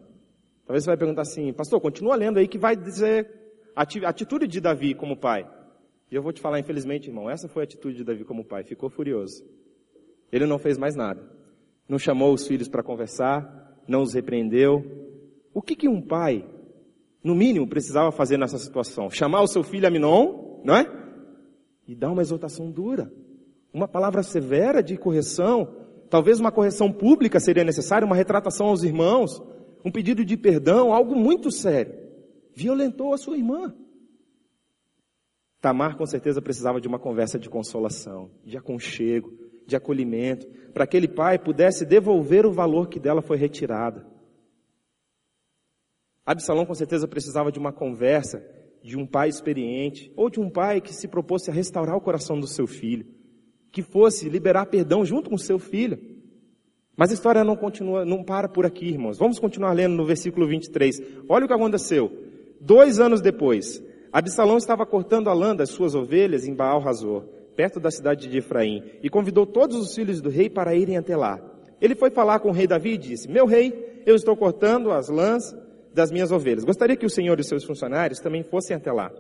[0.67, 3.29] Talvez você vai perguntar assim, pastor, continua lendo aí que vai dizer
[3.75, 5.49] a atitude de Davi como pai.
[6.11, 8.63] E eu vou te falar, infelizmente, irmão, essa foi a atitude de Davi como pai.
[8.63, 9.45] Ficou furioso.
[10.31, 11.36] Ele não fez mais nada.
[11.89, 14.85] Não chamou os filhos para conversar, não os repreendeu.
[15.55, 16.45] O que, que um pai,
[17.23, 19.11] no mínimo, precisava fazer nessa situação?
[19.11, 20.91] Chamar o seu filho Aminon, não é?
[21.87, 23.11] E dar uma exortação dura
[23.77, 25.69] uma palavra severa de correção,
[26.09, 29.43] talvez uma correção pública seria necessária, uma retratação aos irmãos,
[29.85, 31.95] um pedido de perdão, algo muito sério.
[32.55, 33.75] Violentou a sua irmã.
[35.61, 39.31] Tamar com certeza precisava de uma conversa de consolação, de aconchego,
[39.67, 44.05] de acolhimento, para que aquele pai pudesse devolver o valor que dela foi retirado.
[46.25, 48.45] Absalão com certeza precisava de uma conversa
[48.83, 52.39] de um pai experiente, ou de um pai que se propôs a restaurar o coração
[52.39, 53.17] do seu filho
[53.77, 55.99] que fosse liberar perdão junto com seu filho.
[56.97, 59.19] Mas a história não continua, não para por aqui, irmãos.
[59.19, 60.99] Vamos continuar lendo no versículo 23.
[61.29, 62.11] Olha o que aconteceu.
[62.59, 67.81] Dois anos depois, Absalão estava cortando a lã das suas ovelhas em Baal Razor, perto
[67.81, 71.41] da cidade de Efraim, e convidou todos os filhos do rei para irem até lá.
[71.81, 75.09] Ele foi falar com o rei Davi e disse, meu rei, eu estou cortando as
[75.09, 75.57] lãs
[75.93, 76.65] das minhas ovelhas.
[76.65, 79.11] Gostaria que o senhor e seus funcionários também fossem até lá.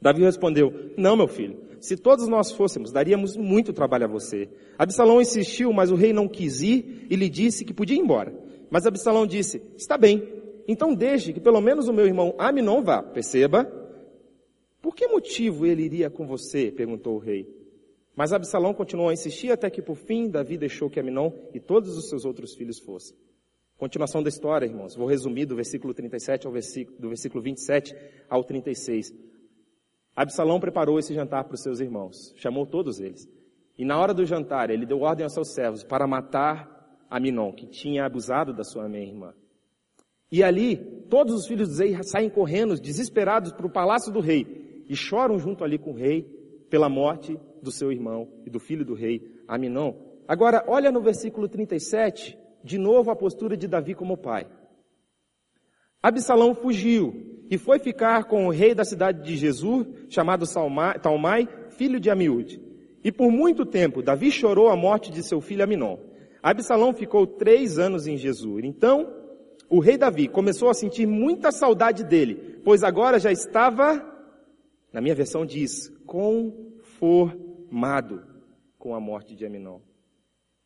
[0.00, 4.48] Davi respondeu, não, meu filho, se todos nós fôssemos, daríamos muito trabalho a você.
[4.76, 8.32] Absalão insistiu, mas o rei não quis ir e lhe disse que podia ir embora.
[8.70, 10.22] Mas Absalão disse, está bem,
[10.68, 13.02] então deixe que pelo menos o meu irmão Aminon vá.
[13.02, 13.66] Perceba.
[14.82, 16.70] Por que motivo ele iria com você?
[16.70, 17.57] perguntou o rei.
[18.18, 21.96] Mas Absalão continuou a insistir até que por fim Davi deixou que Aminon e todos
[21.96, 23.16] os seus outros filhos fossem.
[23.76, 24.96] Continuação da história, irmãos.
[24.96, 27.94] Vou resumir do versículo 37 ao versículo, do versículo 27
[28.28, 29.14] ao 36.
[30.16, 33.28] Absalão preparou esse jantar para os seus irmãos, chamou todos eles.
[33.78, 37.68] E na hora do jantar, ele deu ordem aos seus servos para matar Aminon, que
[37.68, 39.32] tinha abusado da sua meia-irmã.
[40.28, 40.76] E ali,
[41.08, 45.38] todos os filhos do rei saem correndo, desesperados, para o palácio do rei, e choram
[45.38, 46.37] junto ali com o rei,
[46.68, 49.94] pela morte do seu irmão e do filho do rei, Aminon.
[50.26, 54.46] Agora, olha no versículo 37, de novo a postura de Davi como pai.
[56.02, 60.44] Absalão fugiu e foi ficar com o rei da cidade de Jesus, chamado
[61.02, 62.60] Talmai, filho de Amiúde.
[63.02, 65.98] E por muito tempo Davi chorou a morte de seu filho Aminon.
[66.42, 68.64] Absalão ficou três anos em Jesus.
[68.64, 69.12] Então,
[69.68, 73.98] o rei Davi começou a sentir muita saudade dele, pois agora já estava,
[74.98, 77.30] na minha versão diz, conformado
[78.76, 79.78] com a morte de Aminon.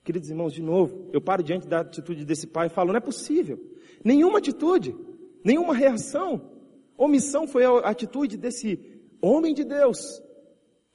[0.03, 3.01] Queridos irmãos, de novo, eu paro diante da atitude desse pai e falo, não é
[3.01, 3.61] possível.
[4.03, 4.97] Nenhuma atitude,
[5.45, 6.51] nenhuma reação.
[6.97, 8.81] Omissão foi a atitude desse
[9.21, 9.99] homem de Deus,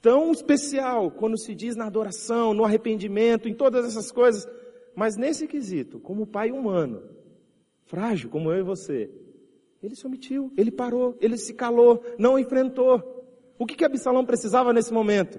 [0.02, 4.48] tão especial quando se diz na adoração, no arrependimento, em todas essas coisas,
[4.96, 7.04] mas nesse quesito, como pai humano,
[7.84, 9.08] frágil como eu e você,
[9.80, 13.17] Ele se omitiu, ele parou, ele se calou, não enfrentou.
[13.58, 15.38] O que que Absalão precisava nesse momento?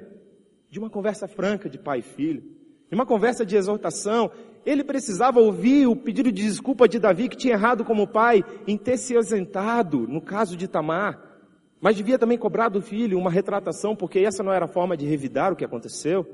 [0.69, 2.43] De uma conversa franca de pai e filho,
[2.89, 4.29] de uma conversa de exortação.
[4.65, 8.77] Ele precisava ouvir o pedido de desculpa de Davi que tinha errado como pai em
[8.77, 11.29] ter se ausentado no caso de Tamar.
[11.79, 15.05] Mas devia também cobrar do filho uma retratação, porque essa não era a forma de
[15.05, 16.27] revidar o que aconteceu.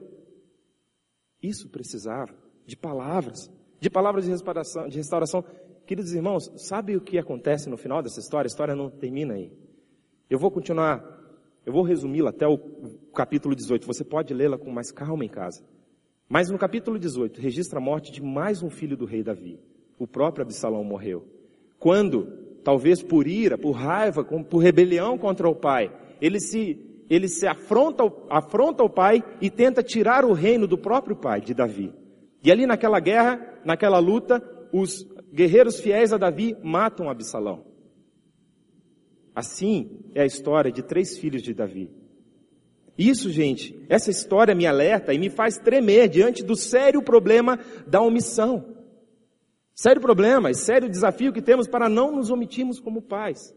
[1.41, 2.34] Isso precisava
[2.65, 5.45] de palavras, de palavras de restauração, de restauração.
[5.86, 8.48] Queridos irmãos, sabe o que acontece no final dessa história?
[8.48, 9.52] A história não termina aí.
[10.28, 11.04] Eu vou continuar,
[11.65, 12.58] eu vou resumi-la até o
[13.13, 13.88] capítulo 18.
[13.88, 15.63] Você pode lê-la com mais calma em casa.
[16.30, 19.60] Mas no capítulo 18 registra a morte de mais um filho do rei Davi.
[19.97, 21.25] O próprio Absalão morreu.
[21.80, 22.28] Quando,
[22.63, 28.04] talvez por ira, por raiva, por rebelião contra o pai, ele se, ele se afronta,
[28.30, 31.93] afronta o pai e tenta tirar o reino do próprio pai, de Davi.
[32.43, 37.74] E ali naquela guerra, naquela luta, os guerreiros fiéis a Davi matam Absalão.
[39.36, 41.91] Assim é a história de três filhos de Davi.
[42.98, 48.02] Isso, gente, essa história me alerta e me faz tremer diante do sério problema da
[48.02, 48.74] omissão.
[49.74, 53.54] Sério problema e sério desafio que temos para não nos omitirmos como pais.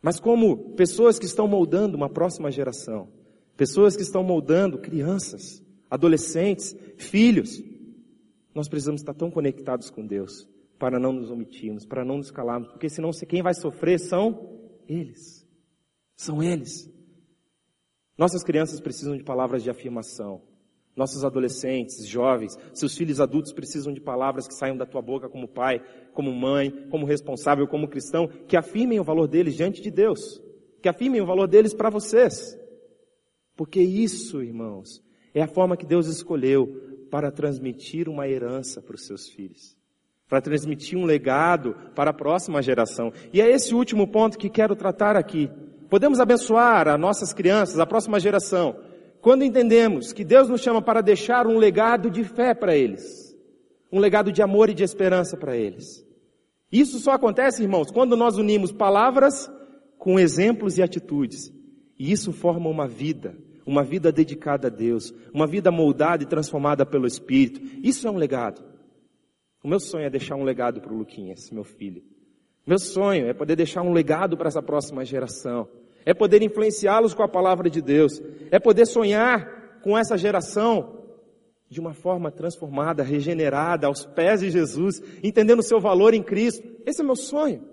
[0.00, 3.12] Mas como pessoas que estão moldando uma próxima geração.
[3.54, 7.62] Pessoas que estão moldando crianças adolescentes, filhos.
[8.54, 12.68] Nós precisamos estar tão conectados com Deus para não nos omitirmos, para não nos calarmos,
[12.68, 15.46] porque senão quem vai sofrer são eles.
[16.16, 16.90] São eles.
[18.16, 20.42] Nossas crianças precisam de palavras de afirmação.
[20.96, 25.46] Nossos adolescentes, jovens, seus filhos adultos precisam de palavras que saiam da tua boca como
[25.46, 25.82] pai,
[26.14, 30.40] como mãe, como responsável, como cristão, que afirmem o valor deles diante de Deus.
[30.80, 32.58] Que afirmem o valor deles para vocês.
[33.54, 35.02] Porque isso, irmãos,
[35.34, 36.66] é a forma que Deus escolheu
[37.10, 39.75] para transmitir uma herança para os seus filhos.
[40.28, 43.12] Para transmitir um legado para a próxima geração.
[43.32, 45.50] E é esse último ponto que quero tratar aqui.
[45.88, 48.76] Podemos abençoar as nossas crianças, a próxima geração,
[49.20, 53.36] quando entendemos que Deus nos chama para deixar um legado de fé para eles.
[53.90, 56.04] Um legado de amor e de esperança para eles.
[56.70, 59.48] Isso só acontece, irmãos, quando nós unimos palavras
[59.98, 61.52] com exemplos e atitudes.
[61.98, 66.84] E isso forma uma vida, uma vida dedicada a Deus, uma vida moldada e transformada
[66.84, 67.60] pelo Espírito.
[67.82, 68.62] Isso é um legado.
[69.66, 72.00] O meu sonho é deixar um legado para o Luquinhas, meu filho.
[72.64, 75.68] Meu sonho é poder deixar um legado para essa próxima geração.
[76.04, 78.22] É poder influenciá-los com a palavra de Deus.
[78.52, 81.02] É poder sonhar com essa geração
[81.68, 86.64] de uma forma transformada, regenerada, aos pés de Jesus, entendendo o seu valor em Cristo.
[86.86, 87.64] Esse é meu sonho.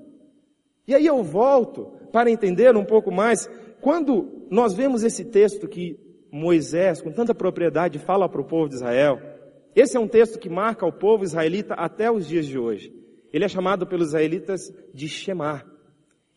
[0.87, 3.47] E aí eu volto para entender um pouco mais
[3.81, 5.99] quando nós vemos esse texto que
[6.31, 9.32] Moisés, com tanta propriedade, fala para o povo de Israel,
[9.75, 12.93] esse é um texto que marca o povo israelita até os dias de hoje.
[13.31, 15.65] Ele é chamado pelos israelitas de Shemar.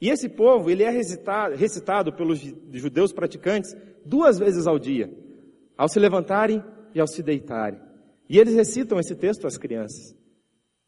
[0.00, 2.38] E esse povo, ele é recitado, recitado pelos
[2.72, 5.10] judeus praticantes duas vezes ao dia,
[5.76, 6.62] ao se levantarem
[6.94, 7.80] e ao se deitarem.
[8.28, 10.14] E eles recitam esse texto às crianças,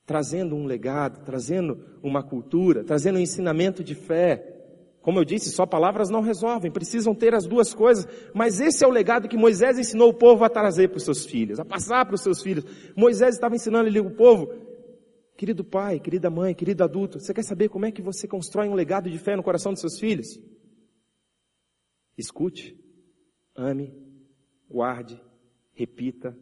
[0.04, 4.57] trazendo um legado, trazendo uma cultura, trazendo um ensinamento de fé,
[5.08, 8.86] como eu disse, só palavras não resolvem, precisam ter as duas coisas, mas esse é
[8.86, 12.04] o legado que Moisés ensinou o povo a trazer para os seus filhos, a passar
[12.04, 12.62] para os seus filhos.
[12.94, 14.52] Moisés estava ensinando ali o povo,
[15.34, 18.74] querido pai, querida mãe, querido adulto, você quer saber como é que você constrói um
[18.74, 20.38] legado de fé no coração dos seus filhos?
[22.18, 22.78] Escute,
[23.56, 23.94] ame,
[24.68, 25.18] guarde,
[25.72, 26.36] repita,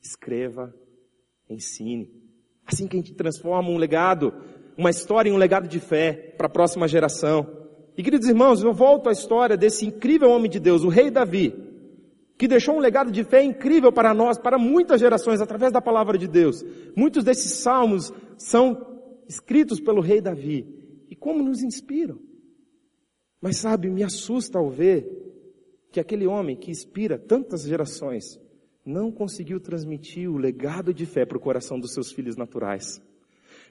[0.00, 0.74] escreva,
[1.50, 2.10] ensine.
[2.64, 4.32] Assim que a gente transforma um legado,
[4.74, 7.65] uma história em um legado de fé para a próxima geração.
[7.96, 11.54] E queridos irmãos, eu volto à história desse incrível homem de Deus, o rei Davi,
[12.36, 16.18] que deixou um legado de fé incrível para nós, para muitas gerações, através da palavra
[16.18, 16.62] de Deus.
[16.94, 20.66] Muitos desses salmos são escritos pelo rei Davi.
[21.08, 22.18] E como nos inspiram.
[23.40, 25.06] Mas sabe, me assusta ao ver
[25.90, 28.38] que aquele homem que inspira tantas gerações
[28.84, 33.00] não conseguiu transmitir o legado de fé para o coração dos seus filhos naturais.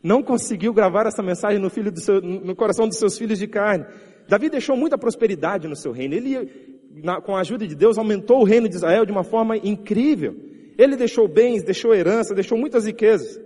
[0.04, 3.86] Não conseguiu gravar essa mensagem no, seu, no coração dos seus filhos de carne.
[4.28, 6.14] Davi deixou muita prosperidade no seu reino.
[6.14, 9.58] Ele, na, com a ajuda de Deus, aumentou o reino de Israel de uma forma
[9.58, 10.36] incrível.
[10.78, 13.40] Ele deixou bens, deixou herança, deixou muitas riquezas.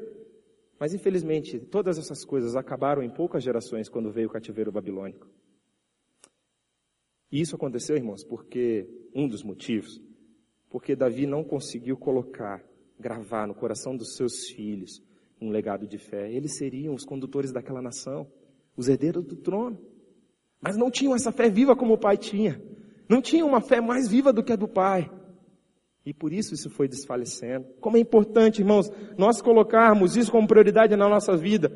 [0.80, 5.28] Mas infelizmente, todas essas coisas acabaram em poucas gerações quando veio o cativeiro babilônico.
[7.32, 10.02] E isso aconteceu, irmãos, porque um dos motivos,
[10.70, 12.64] porque Davi não conseguiu colocar,
[13.00, 15.04] gravar no coração dos seus filhos
[15.42, 16.32] um legado de fé.
[16.32, 18.28] Eles seriam os condutores daquela nação,
[18.76, 19.80] os herdeiros do trono.
[20.62, 22.62] Mas não tinham essa fé viva como o pai tinha.
[23.08, 25.10] Não tinham uma fé mais viva do que a do pai.
[26.06, 27.66] E por isso isso foi desfalecendo.
[27.80, 31.72] Como é importante, irmãos, nós colocarmos isso como prioridade na nossa vida.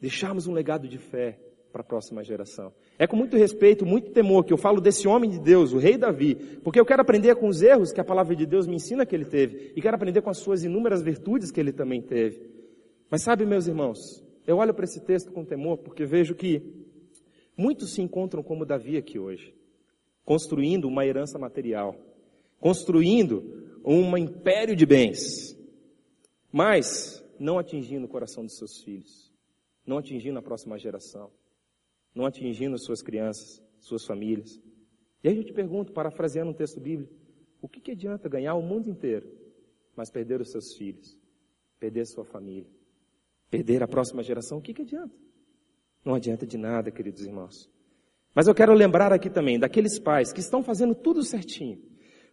[0.00, 1.38] deixarmos um legado de fé
[1.72, 2.72] para a próxima geração.
[2.98, 5.96] É com muito respeito, muito temor que eu falo desse homem de Deus, o rei
[5.96, 9.04] Davi, porque eu quero aprender com os erros que a palavra de Deus me ensina
[9.04, 12.40] que ele teve, e quero aprender com as suas inúmeras virtudes que ele também teve.
[13.10, 13.98] Mas sabe, meus irmãos,
[14.46, 16.62] eu olho para esse texto com temor porque vejo que
[17.58, 19.52] muitos se encontram como Davi aqui hoje,
[20.24, 21.96] construindo uma herança material,
[22.60, 25.56] construindo um império de bens,
[26.52, 29.32] mas não atingindo o coração dos seus filhos,
[29.84, 31.30] não atingindo a próxima geração,
[32.14, 34.60] não atingindo suas crianças, suas famílias.
[35.24, 37.12] E aí eu te pergunto, parafraseando um texto bíblico,
[37.60, 39.28] o que, que adianta ganhar o mundo inteiro,
[39.96, 41.18] mas perder os seus filhos,
[41.80, 42.70] perder sua família,
[43.50, 44.58] perder a próxima geração?
[44.58, 45.27] O que, que adianta?
[46.04, 47.70] Não adianta de nada, queridos irmãos.
[48.34, 51.78] Mas eu quero lembrar aqui também daqueles pais que estão fazendo tudo certinho,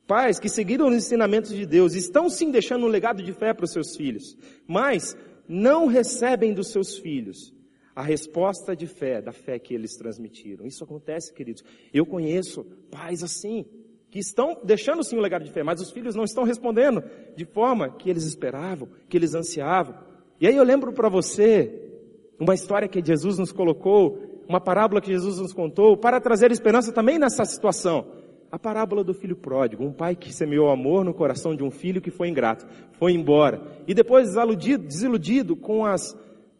[0.07, 3.65] Pais que seguiram os ensinamentos de Deus estão sim deixando um legado de fé para
[3.65, 4.37] os seus filhos,
[4.67, 7.53] mas não recebem dos seus filhos
[7.95, 10.65] a resposta de fé, da fé que eles transmitiram.
[10.65, 11.63] Isso acontece, queridos.
[11.91, 13.65] Eu conheço pais assim,
[14.11, 17.03] que estão deixando sim um legado de fé, mas os filhos não estão respondendo
[17.35, 19.97] de forma que eles esperavam, que eles ansiavam.
[20.39, 21.84] E aí eu lembro para você
[22.39, 26.91] uma história que Jesus nos colocou, uma parábola que Jesus nos contou, para trazer esperança
[26.91, 28.05] também nessa situação.
[28.51, 32.01] A parábola do filho pródigo, um pai que semeou amor no coração de um filho
[32.01, 33.61] que foi ingrato, foi embora.
[33.87, 36.15] E depois desiludido, desiludido com as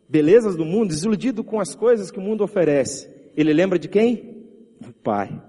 [0.09, 3.09] belezas do mundo, desiludido com as coisas que o mundo oferece.
[3.35, 4.45] Ele lembra de quem?
[4.79, 5.41] Do pai.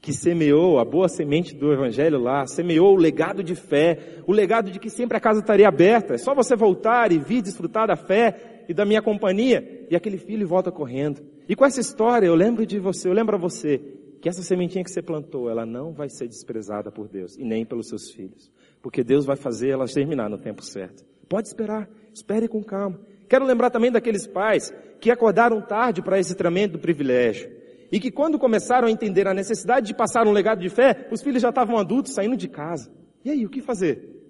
[0.00, 4.70] Que semeou a boa semente do evangelho lá, semeou o legado de fé, o legado
[4.70, 6.14] de que sempre a casa estaria aberta.
[6.14, 9.86] É só você voltar e vir desfrutar da fé e da minha companhia.
[9.90, 11.22] E aquele filho volta correndo.
[11.48, 13.80] E com essa história, eu lembro de você, eu lembro a você,
[14.20, 17.64] que essa sementinha que você plantou, ela não vai ser desprezada por Deus e nem
[17.64, 18.50] pelos seus filhos.
[18.80, 21.04] Porque Deus vai fazer ela germinar no tempo certo.
[21.28, 23.00] Pode esperar, espere com calma.
[23.28, 27.50] Quero lembrar também daqueles pais que acordaram tarde para esse tremendo privilégio.
[27.90, 31.20] E que quando começaram a entender a necessidade de passar um legado de fé, os
[31.20, 32.90] filhos já estavam adultos saindo de casa.
[33.24, 34.21] E aí, o que fazer?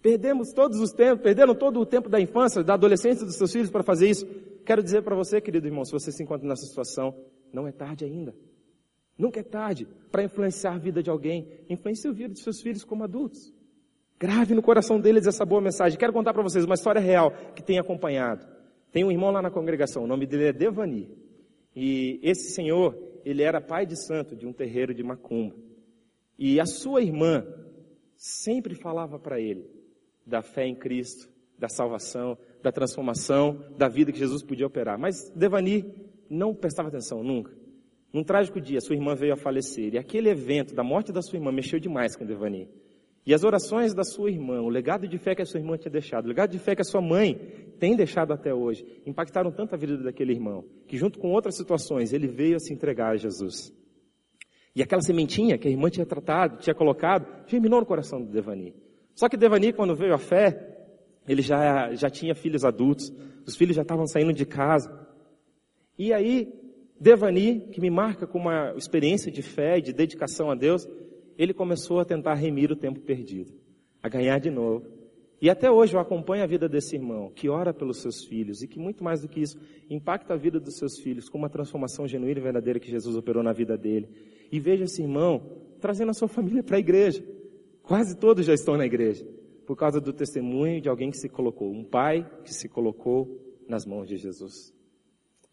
[0.00, 3.70] Perdemos todos os tempos, perderam todo o tempo da infância, da adolescência dos seus filhos
[3.70, 4.26] para fazer isso.
[4.64, 7.14] Quero dizer para você, querido irmão, se você se encontra nessa situação,
[7.52, 8.34] não é tarde ainda.
[9.16, 11.48] Nunca é tarde para influenciar a vida de alguém.
[11.68, 13.52] Influencie o vida dos seus filhos como adultos.
[14.20, 15.98] Grave no coração deles essa boa mensagem.
[15.98, 18.46] Quero contar para vocês uma história real que tem acompanhado.
[18.92, 21.10] Tem um irmão lá na congregação, o nome dele é Devani.
[21.74, 25.56] E esse senhor, ele era pai de santo de um terreiro de Macumba.
[26.38, 27.44] E a sua irmã
[28.16, 29.77] sempre falava para ele
[30.28, 34.98] da fé em Cristo, da salvação, da transformação, da vida que Jesus podia operar.
[34.98, 35.84] Mas Devani
[36.28, 37.52] não prestava atenção nunca.
[38.12, 41.36] Num trágico dia, sua irmã veio a falecer, e aquele evento da morte da sua
[41.36, 42.68] irmã mexeu demais com Devani.
[43.26, 45.90] E as orações da sua irmã, o legado de fé que a sua irmã tinha
[45.90, 47.34] deixado, o legado de fé que a sua mãe
[47.78, 52.14] tem deixado até hoje, impactaram tanto a vida daquele irmão, que junto com outras situações,
[52.14, 53.70] ele veio a se entregar a Jesus.
[54.74, 58.74] E aquela sementinha que a irmã tinha tratado, tinha colocado, germinou no coração do Devani.
[59.18, 60.78] Só que Devani, quando veio a fé,
[61.26, 63.12] ele já, já tinha filhos adultos,
[63.44, 64.88] os filhos já estavam saindo de casa.
[65.98, 66.54] E aí,
[67.00, 70.88] Devani, que me marca com uma experiência de fé e de dedicação a Deus,
[71.36, 73.52] ele começou a tentar remir o tempo perdido,
[74.00, 74.86] a ganhar de novo.
[75.42, 78.68] E até hoje eu acompanho a vida desse irmão, que ora pelos seus filhos e
[78.68, 79.58] que muito mais do que isso,
[79.90, 83.42] impacta a vida dos seus filhos com uma transformação genuína e verdadeira que Jesus operou
[83.42, 84.08] na vida dele.
[84.52, 85.42] E veja esse irmão
[85.80, 87.20] trazendo a sua família para a igreja.
[87.88, 89.26] Quase todos já estão na igreja,
[89.66, 93.86] por causa do testemunho de alguém que se colocou, um pai que se colocou nas
[93.86, 94.74] mãos de Jesus.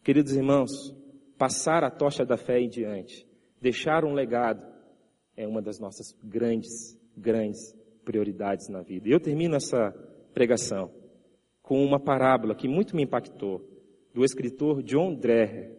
[0.04, 0.94] Queridos irmãos,
[1.38, 3.26] passar a tocha da fé em diante,
[3.58, 4.62] deixar um legado,
[5.34, 7.74] é uma das nossas grandes, grandes
[8.04, 9.08] prioridades na vida.
[9.08, 9.90] E eu termino essa
[10.34, 10.90] pregação
[11.62, 13.66] com uma parábola que muito me impactou,
[14.12, 15.74] do escritor John Dreher.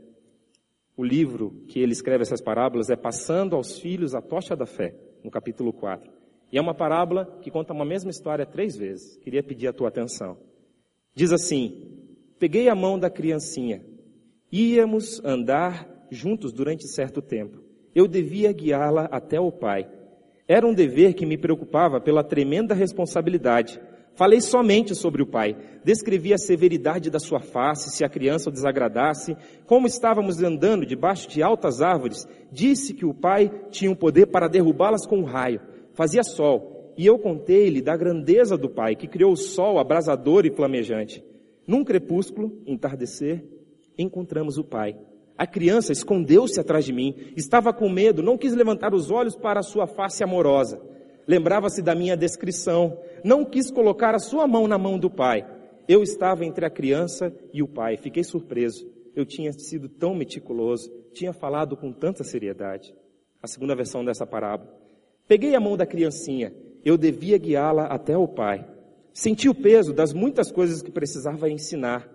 [0.95, 4.95] O livro que ele escreve essas parábolas é Passando aos Filhos a Tocha da Fé,
[5.23, 6.16] no capítulo 4.
[6.51, 9.17] E é uma parábola que conta uma mesma história três vezes.
[9.17, 10.37] Queria pedir a tua atenção.
[11.13, 11.99] Diz assim:
[12.39, 13.81] Peguei a mão da criancinha
[14.51, 17.59] Íamos andar juntos durante certo tempo.
[17.93, 19.89] Eu devia guiá-la até o pai.
[20.47, 23.81] Era um dever que me preocupava pela tremenda responsabilidade.
[24.15, 25.57] Falei somente sobre o pai.
[25.83, 29.35] Descrevi a severidade da sua face, se a criança o desagradasse,
[29.65, 32.25] como estávamos andando debaixo de altas árvores.
[32.49, 35.59] Disse que o pai tinha o um poder para derrubá-las com um raio.
[35.97, 36.93] Fazia sol.
[36.95, 41.23] E eu contei-lhe da grandeza do pai, que criou o sol abrasador e flamejante.
[41.65, 43.43] Num crepúsculo, entardecer,
[43.97, 44.95] encontramos o pai.
[45.35, 49.59] A criança escondeu-se atrás de mim, estava com medo, não quis levantar os olhos para
[49.59, 50.79] a sua face amorosa.
[51.27, 55.47] Lembrava-se da minha descrição, não quis colocar a sua mão na mão do pai.
[55.87, 57.97] Eu estava entre a criança e o pai.
[57.97, 58.87] Fiquei surpreso.
[59.15, 62.93] Eu tinha sido tão meticuloso, tinha falado com tanta seriedade.
[63.41, 64.86] A segunda versão dessa parábola.
[65.27, 66.53] Peguei a mão da criancinha.
[66.85, 68.65] Eu devia guiá-la até o pai.
[69.13, 72.07] Senti o peso das muitas coisas que precisava ensinar.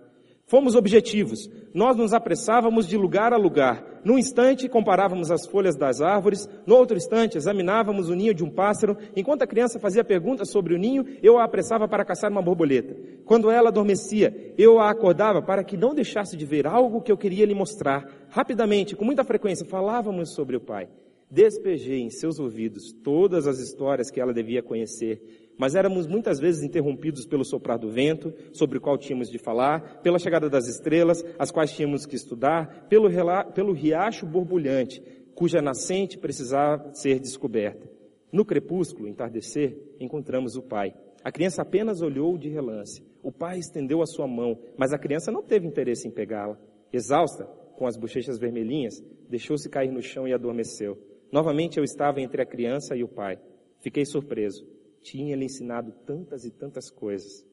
[0.46, 1.48] Fomos objetivos.
[1.74, 4.00] Nós nos apressávamos de lugar a lugar.
[4.04, 6.48] Num instante, comparávamos as folhas das árvores.
[6.66, 8.96] No outro instante, examinávamos o ninho de um pássaro.
[9.16, 12.94] Enquanto a criança fazia perguntas sobre o ninho, eu a apressava para caçar uma borboleta.
[13.24, 17.16] Quando ela adormecia, eu a acordava para que não deixasse de ver algo que eu
[17.16, 18.06] queria lhe mostrar.
[18.28, 20.88] Rapidamente, com muita frequência, falávamos sobre o pai.
[21.32, 26.62] Despejei em seus ouvidos todas as histórias que ela devia conhecer mas éramos muitas vezes
[26.62, 31.24] interrompidos pelo soprar do vento, sobre o qual tínhamos de falar, pela chegada das estrelas,
[31.38, 33.08] as quais tínhamos que estudar, pelo,
[33.54, 35.00] pelo riacho borbulhante,
[35.34, 37.88] cuja nascente precisava ser descoberta.
[38.32, 40.94] No crepúsculo, entardecer, encontramos o pai.
[41.22, 43.02] A criança apenas olhou de relance.
[43.22, 46.58] O pai estendeu a sua mão, mas a criança não teve interesse em pegá-la.
[46.92, 47.44] Exausta,
[47.76, 51.11] com as bochechas vermelhinhas, deixou-se cair no chão e adormeceu.
[51.32, 53.40] Novamente eu estava entre a criança e o pai.
[53.80, 54.64] Fiquei surpreso
[55.02, 57.44] tinha lhe ensinado tantas e tantas coisas.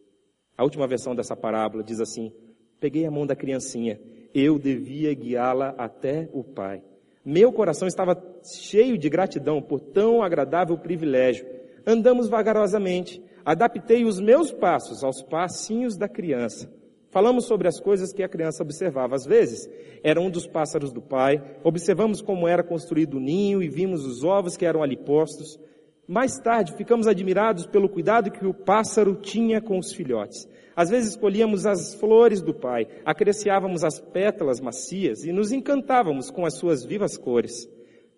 [0.58, 2.32] A última versão dessa parábola diz assim:
[2.80, 4.00] Peguei a mão da criancinha,
[4.34, 6.84] eu devia guiá-la até o Pai.
[7.26, 11.46] Meu coração estava cheio de gratidão por tão agradável privilégio.
[11.86, 16.72] Andamos vagarosamente, adaptei os meus passos aos passinhos da criança.
[17.12, 19.16] Falamos sobre as coisas que a criança observava.
[19.16, 19.68] Às vezes,
[20.04, 21.42] era um dos pássaros do pai.
[21.64, 25.60] Observamos como era construído o ninho e vimos os ovos que eram ali postos.
[26.08, 30.48] Mais tarde, ficamos admirados pelo cuidado que o pássaro tinha com os filhotes.
[30.76, 36.46] Às vezes escolhíamos as flores do pai, acariciávamos as pétalas macias e nos encantávamos com
[36.46, 37.70] as suas vivas cores.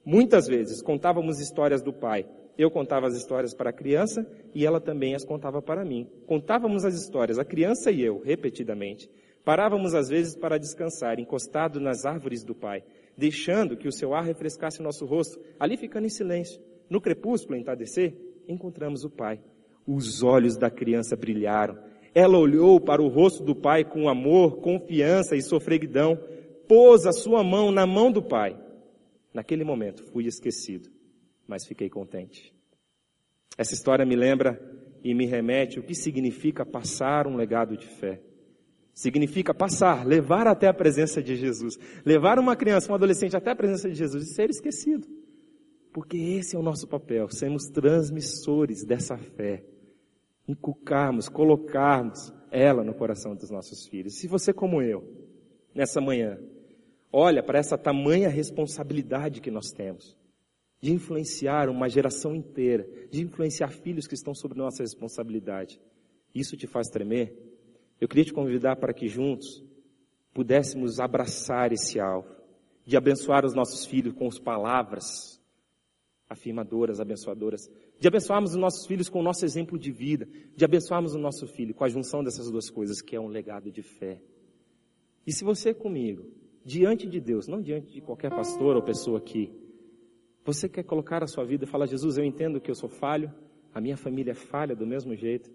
[0.05, 2.25] Muitas vezes contávamos histórias do pai.
[2.61, 6.07] Eu contava as histórias para a criança e ela também as contava para mim.
[6.27, 9.09] Contávamos as histórias, a criança e eu, repetidamente.
[9.43, 12.83] Parávamos às vezes para descansar, encostado nas árvores do pai,
[13.17, 16.61] deixando que o seu ar refrescasse nosso rosto, ali ficando em silêncio.
[16.87, 18.13] No crepúsculo, entardecer,
[18.47, 19.41] encontramos o pai.
[19.87, 21.79] Os olhos da criança brilharam.
[22.13, 26.15] Ela olhou para o rosto do pai com amor, confiança e sofreguidão.
[26.67, 28.55] Pôs a sua mão na mão do pai.
[29.33, 30.91] Naquele momento fui esquecido,
[31.51, 32.55] mas fiquei contente.
[33.57, 34.57] Essa história me lembra
[35.03, 38.21] e me remete o que significa passar um legado de fé.
[38.93, 41.77] Significa passar, levar até a presença de Jesus.
[42.05, 45.05] Levar uma criança, um adolescente até a presença de Jesus e ser esquecido.
[45.91, 49.61] Porque esse é o nosso papel, sermos transmissores dessa fé.
[50.47, 54.19] Inculcarmos, colocarmos ela no coração dos nossos filhos.
[54.19, 55.03] Se você, como eu,
[55.75, 56.39] nessa manhã,
[57.11, 60.15] olha para essa tamanha responsabilidade que nós temos,
[60.81, 65.79] de influenciar uma geração inteira, de influenciar filhos que estão sob nossa responsabilidade,
[66.33, 67.37] isso te faz tremer?
[67.99, 69.63] Eu queria te convidar para que juntos
[70.33, 72.29] pudéssemos abraçar esse alvo,
[72.83, 75.39] de abençoar os nossos filhos com as palavras,
[76.27, 77.69] afirmadoras, abençoadoras,
[77.99, 81.45] de abençoarmos os nossos filhos com o nosso exemplo de vida, de abençoarmos o nosso
[81.45, 84.19] filho com a junção dessas duas coisas, que é um legado de fé.
[85.27, 86.25] E se você comigo,
[86.65, 89.53] diante de Deus, não diante de qualquer pastor ou pessoa aqui,
[90.43, 93.31] você quer colocar a sua vida e falar, Jesus, eu entendo que eu sou falho,
[93.73, 95.49] a minha família é falha do mesmo jeito,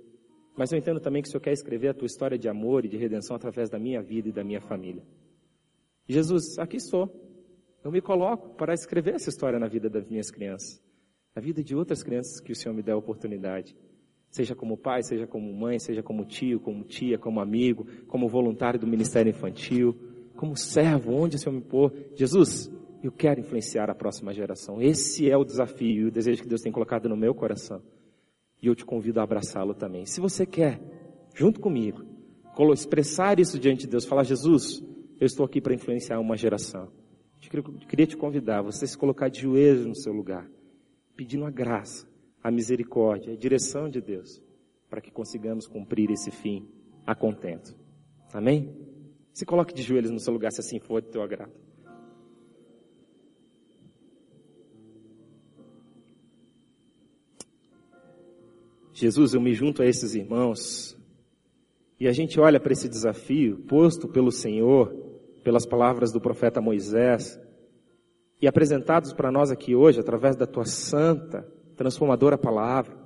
[0.57, 2.89] mas eu entendo também que o Senhor quer escrever a tua história de amor e
[2.89, 5.03] de redenção através da minha vida e da minha família.
[6.09, 7.11] Jesus, aqui estou.
[7.85, 10.83] Eu me coloco para escrever essa história na vida das minhas crianças,
[11.35, 13.77] na vida de outras crianças que o Senhor me der a oportunidade.
[14.31, 18.79] Seja como pai, seja como mãe, seja como tio, como tia, como amigo, como voluntário
[18.79, 19.95] do Ministério Infantil,
[20.37, 21.93] como servo, onde o Senhor me pôr.
[22.15, 22.71] Jesus,
[23.07, 24.83] eu quero influenciar a próxima geração.
[24.83, 27.83] Esse é o desafio e o desejo que Deus tem colocado no meu coração.
[28.63, 30.07] E eu te convido a abraçá-lo também.
[30.07, 30.81] Se você quer,
[31.35, 32.03] junto comigo,
[32.73, 34.83] expressar isso diante de Deus, falar, Jesus,
[35.21, 36.91] eu estou aqui para influenciar uma geração.
[37.53, 40.51] Eu queria te convidar, você se colocar de joelhos no seu lugar,
[41.15, 42.09] pedindo a graça,
[42.43, 44.43] a misericórdia, a direção de Deus,
[44.89, 46.67] para que consigamos cumprir esse fim
[47.07, 47.77] a contento.
[48.33, 48.75] Amém?
[49.33, 51.53] Se coloque de joelhos no seu lugar, se assim for de teu agrado.
[58.99, 60.97] Jesus, eu me junto a esses irmãos
[62.01, 64.91] e a gente olha para esse desafio posto pelo Senhor
[65.45, 67.39] pelas palavras do profeta Moisés
[68.41, 72.97] e apresentados para nós aqui hoje através da tua santa, transformadora palavra.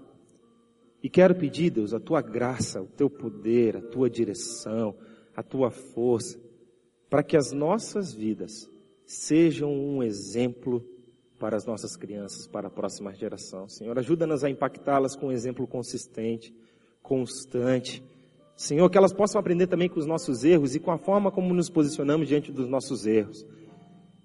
[1.02, 4.94] E quero pedir, Deus, a tua graça, o teu poder, a tua direção,
[5.34, 6.38] a tua força,
[7.08, 8.70] para que as nossas vidas
[9.04, 10.84] sejam um exemplo
[11.40, 13.68] para as nossas crianças, para a próxima geração.
[13.68, 16.54] Senhor, ajuda-nos a impactá-las com um exemplo consistente,
[17.02, 18.04] constante,
[18.60, 21.54] Senhor, que elas possam aprender também com os nossos erros e com a forma como
[21.54, 23.46] nos posicionamos diante dos nossos erros.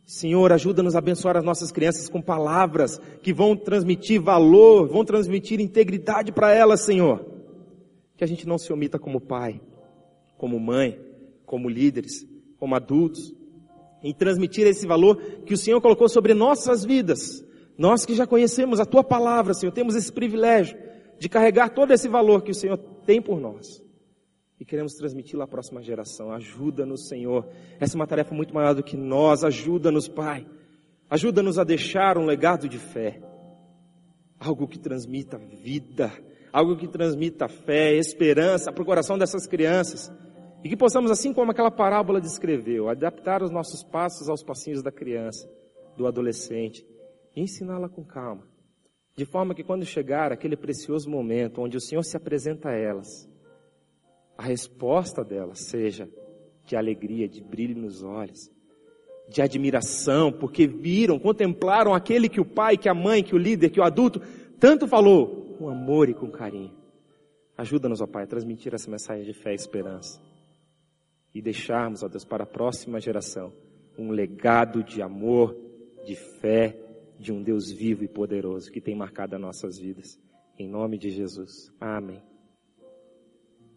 [0.05, 5.61] Senhor, ajuda-nos a abençoar as nossas crianças com palavras que vão transmitir valor, vão transmitir
[5.61, 7.25] integridade para elas, Senhor.
[8.17, 9.61] Que a gente não se omita como pai,
[10.37, 10.99] como mãe,
[11.45, 13.33] como líderes, como adultos,
[14.05, 17.43] em transmitir esse valor que o Senhor colocou sobre nossas vidas.
[17.77, 20.77] Nós que já conhecemos a Tua palavra, Senhor, temos esse privilégio
[21.19, 23.83] de carregar todo esse valor que o Senhor tem por nós
[24.59, 26.31] e queremos transmiti-lo à próxima geração.
[26.31, 27.47] Ajuda-nos, Senhor.
[27.79, 29.43] Essa é uma tarefa muito maior do que nós.
[29.43, 30.45] Ajuda-nos, Pai.
[31.09, 33.19] Ajuda-nos a deixar um legado de fé.
[34.39, 36.11] Algo que transmita vida,
[36.53, 40.11] algo que transmita fé, esperança para o coração dessas crianças.
[40.65, 44.91] E que possamos, assim como aquela parábola descreveu, adaptar os nossos passos aos passinhos da
[44.91, 45.47] criança,
[45.95, 46.83] do adolescente,
[47.35, 48.41] e ensiná-la com calma.
[49.15, 53.29] De forma que quando chegar aquele precioso momento onde o Senhor se apresenta a elas,
[54.35, 56.09] a resposta dela seja
[56.65, 58.49] de alegria, de brilho nos olhos,
[59.29, 63.69] de admiração, porque viram, contemplaram aquele que o pai, que a mãe, que o líder,
[63.69, 64.19] que o adulto
[64.59, 66.73] tanto falou, com amor e com carinho.
[67.55, 70.19] Ajuda-nos, ó Pai, a transmitir essa mensagem de fé e esperança.
[71.35, 73.53] E deixarmos, ó Deus, para a próxima geração
[73.97, 75.55] um legado de amor,
[76.05, 76.79] de fé,
[77.19, 80.19] de um Deus vivo e poderoso que tem marcado as nossas vidas.
[80.57, 81.71] Em nome de Jesus.
[81.79, 82.21] Amém.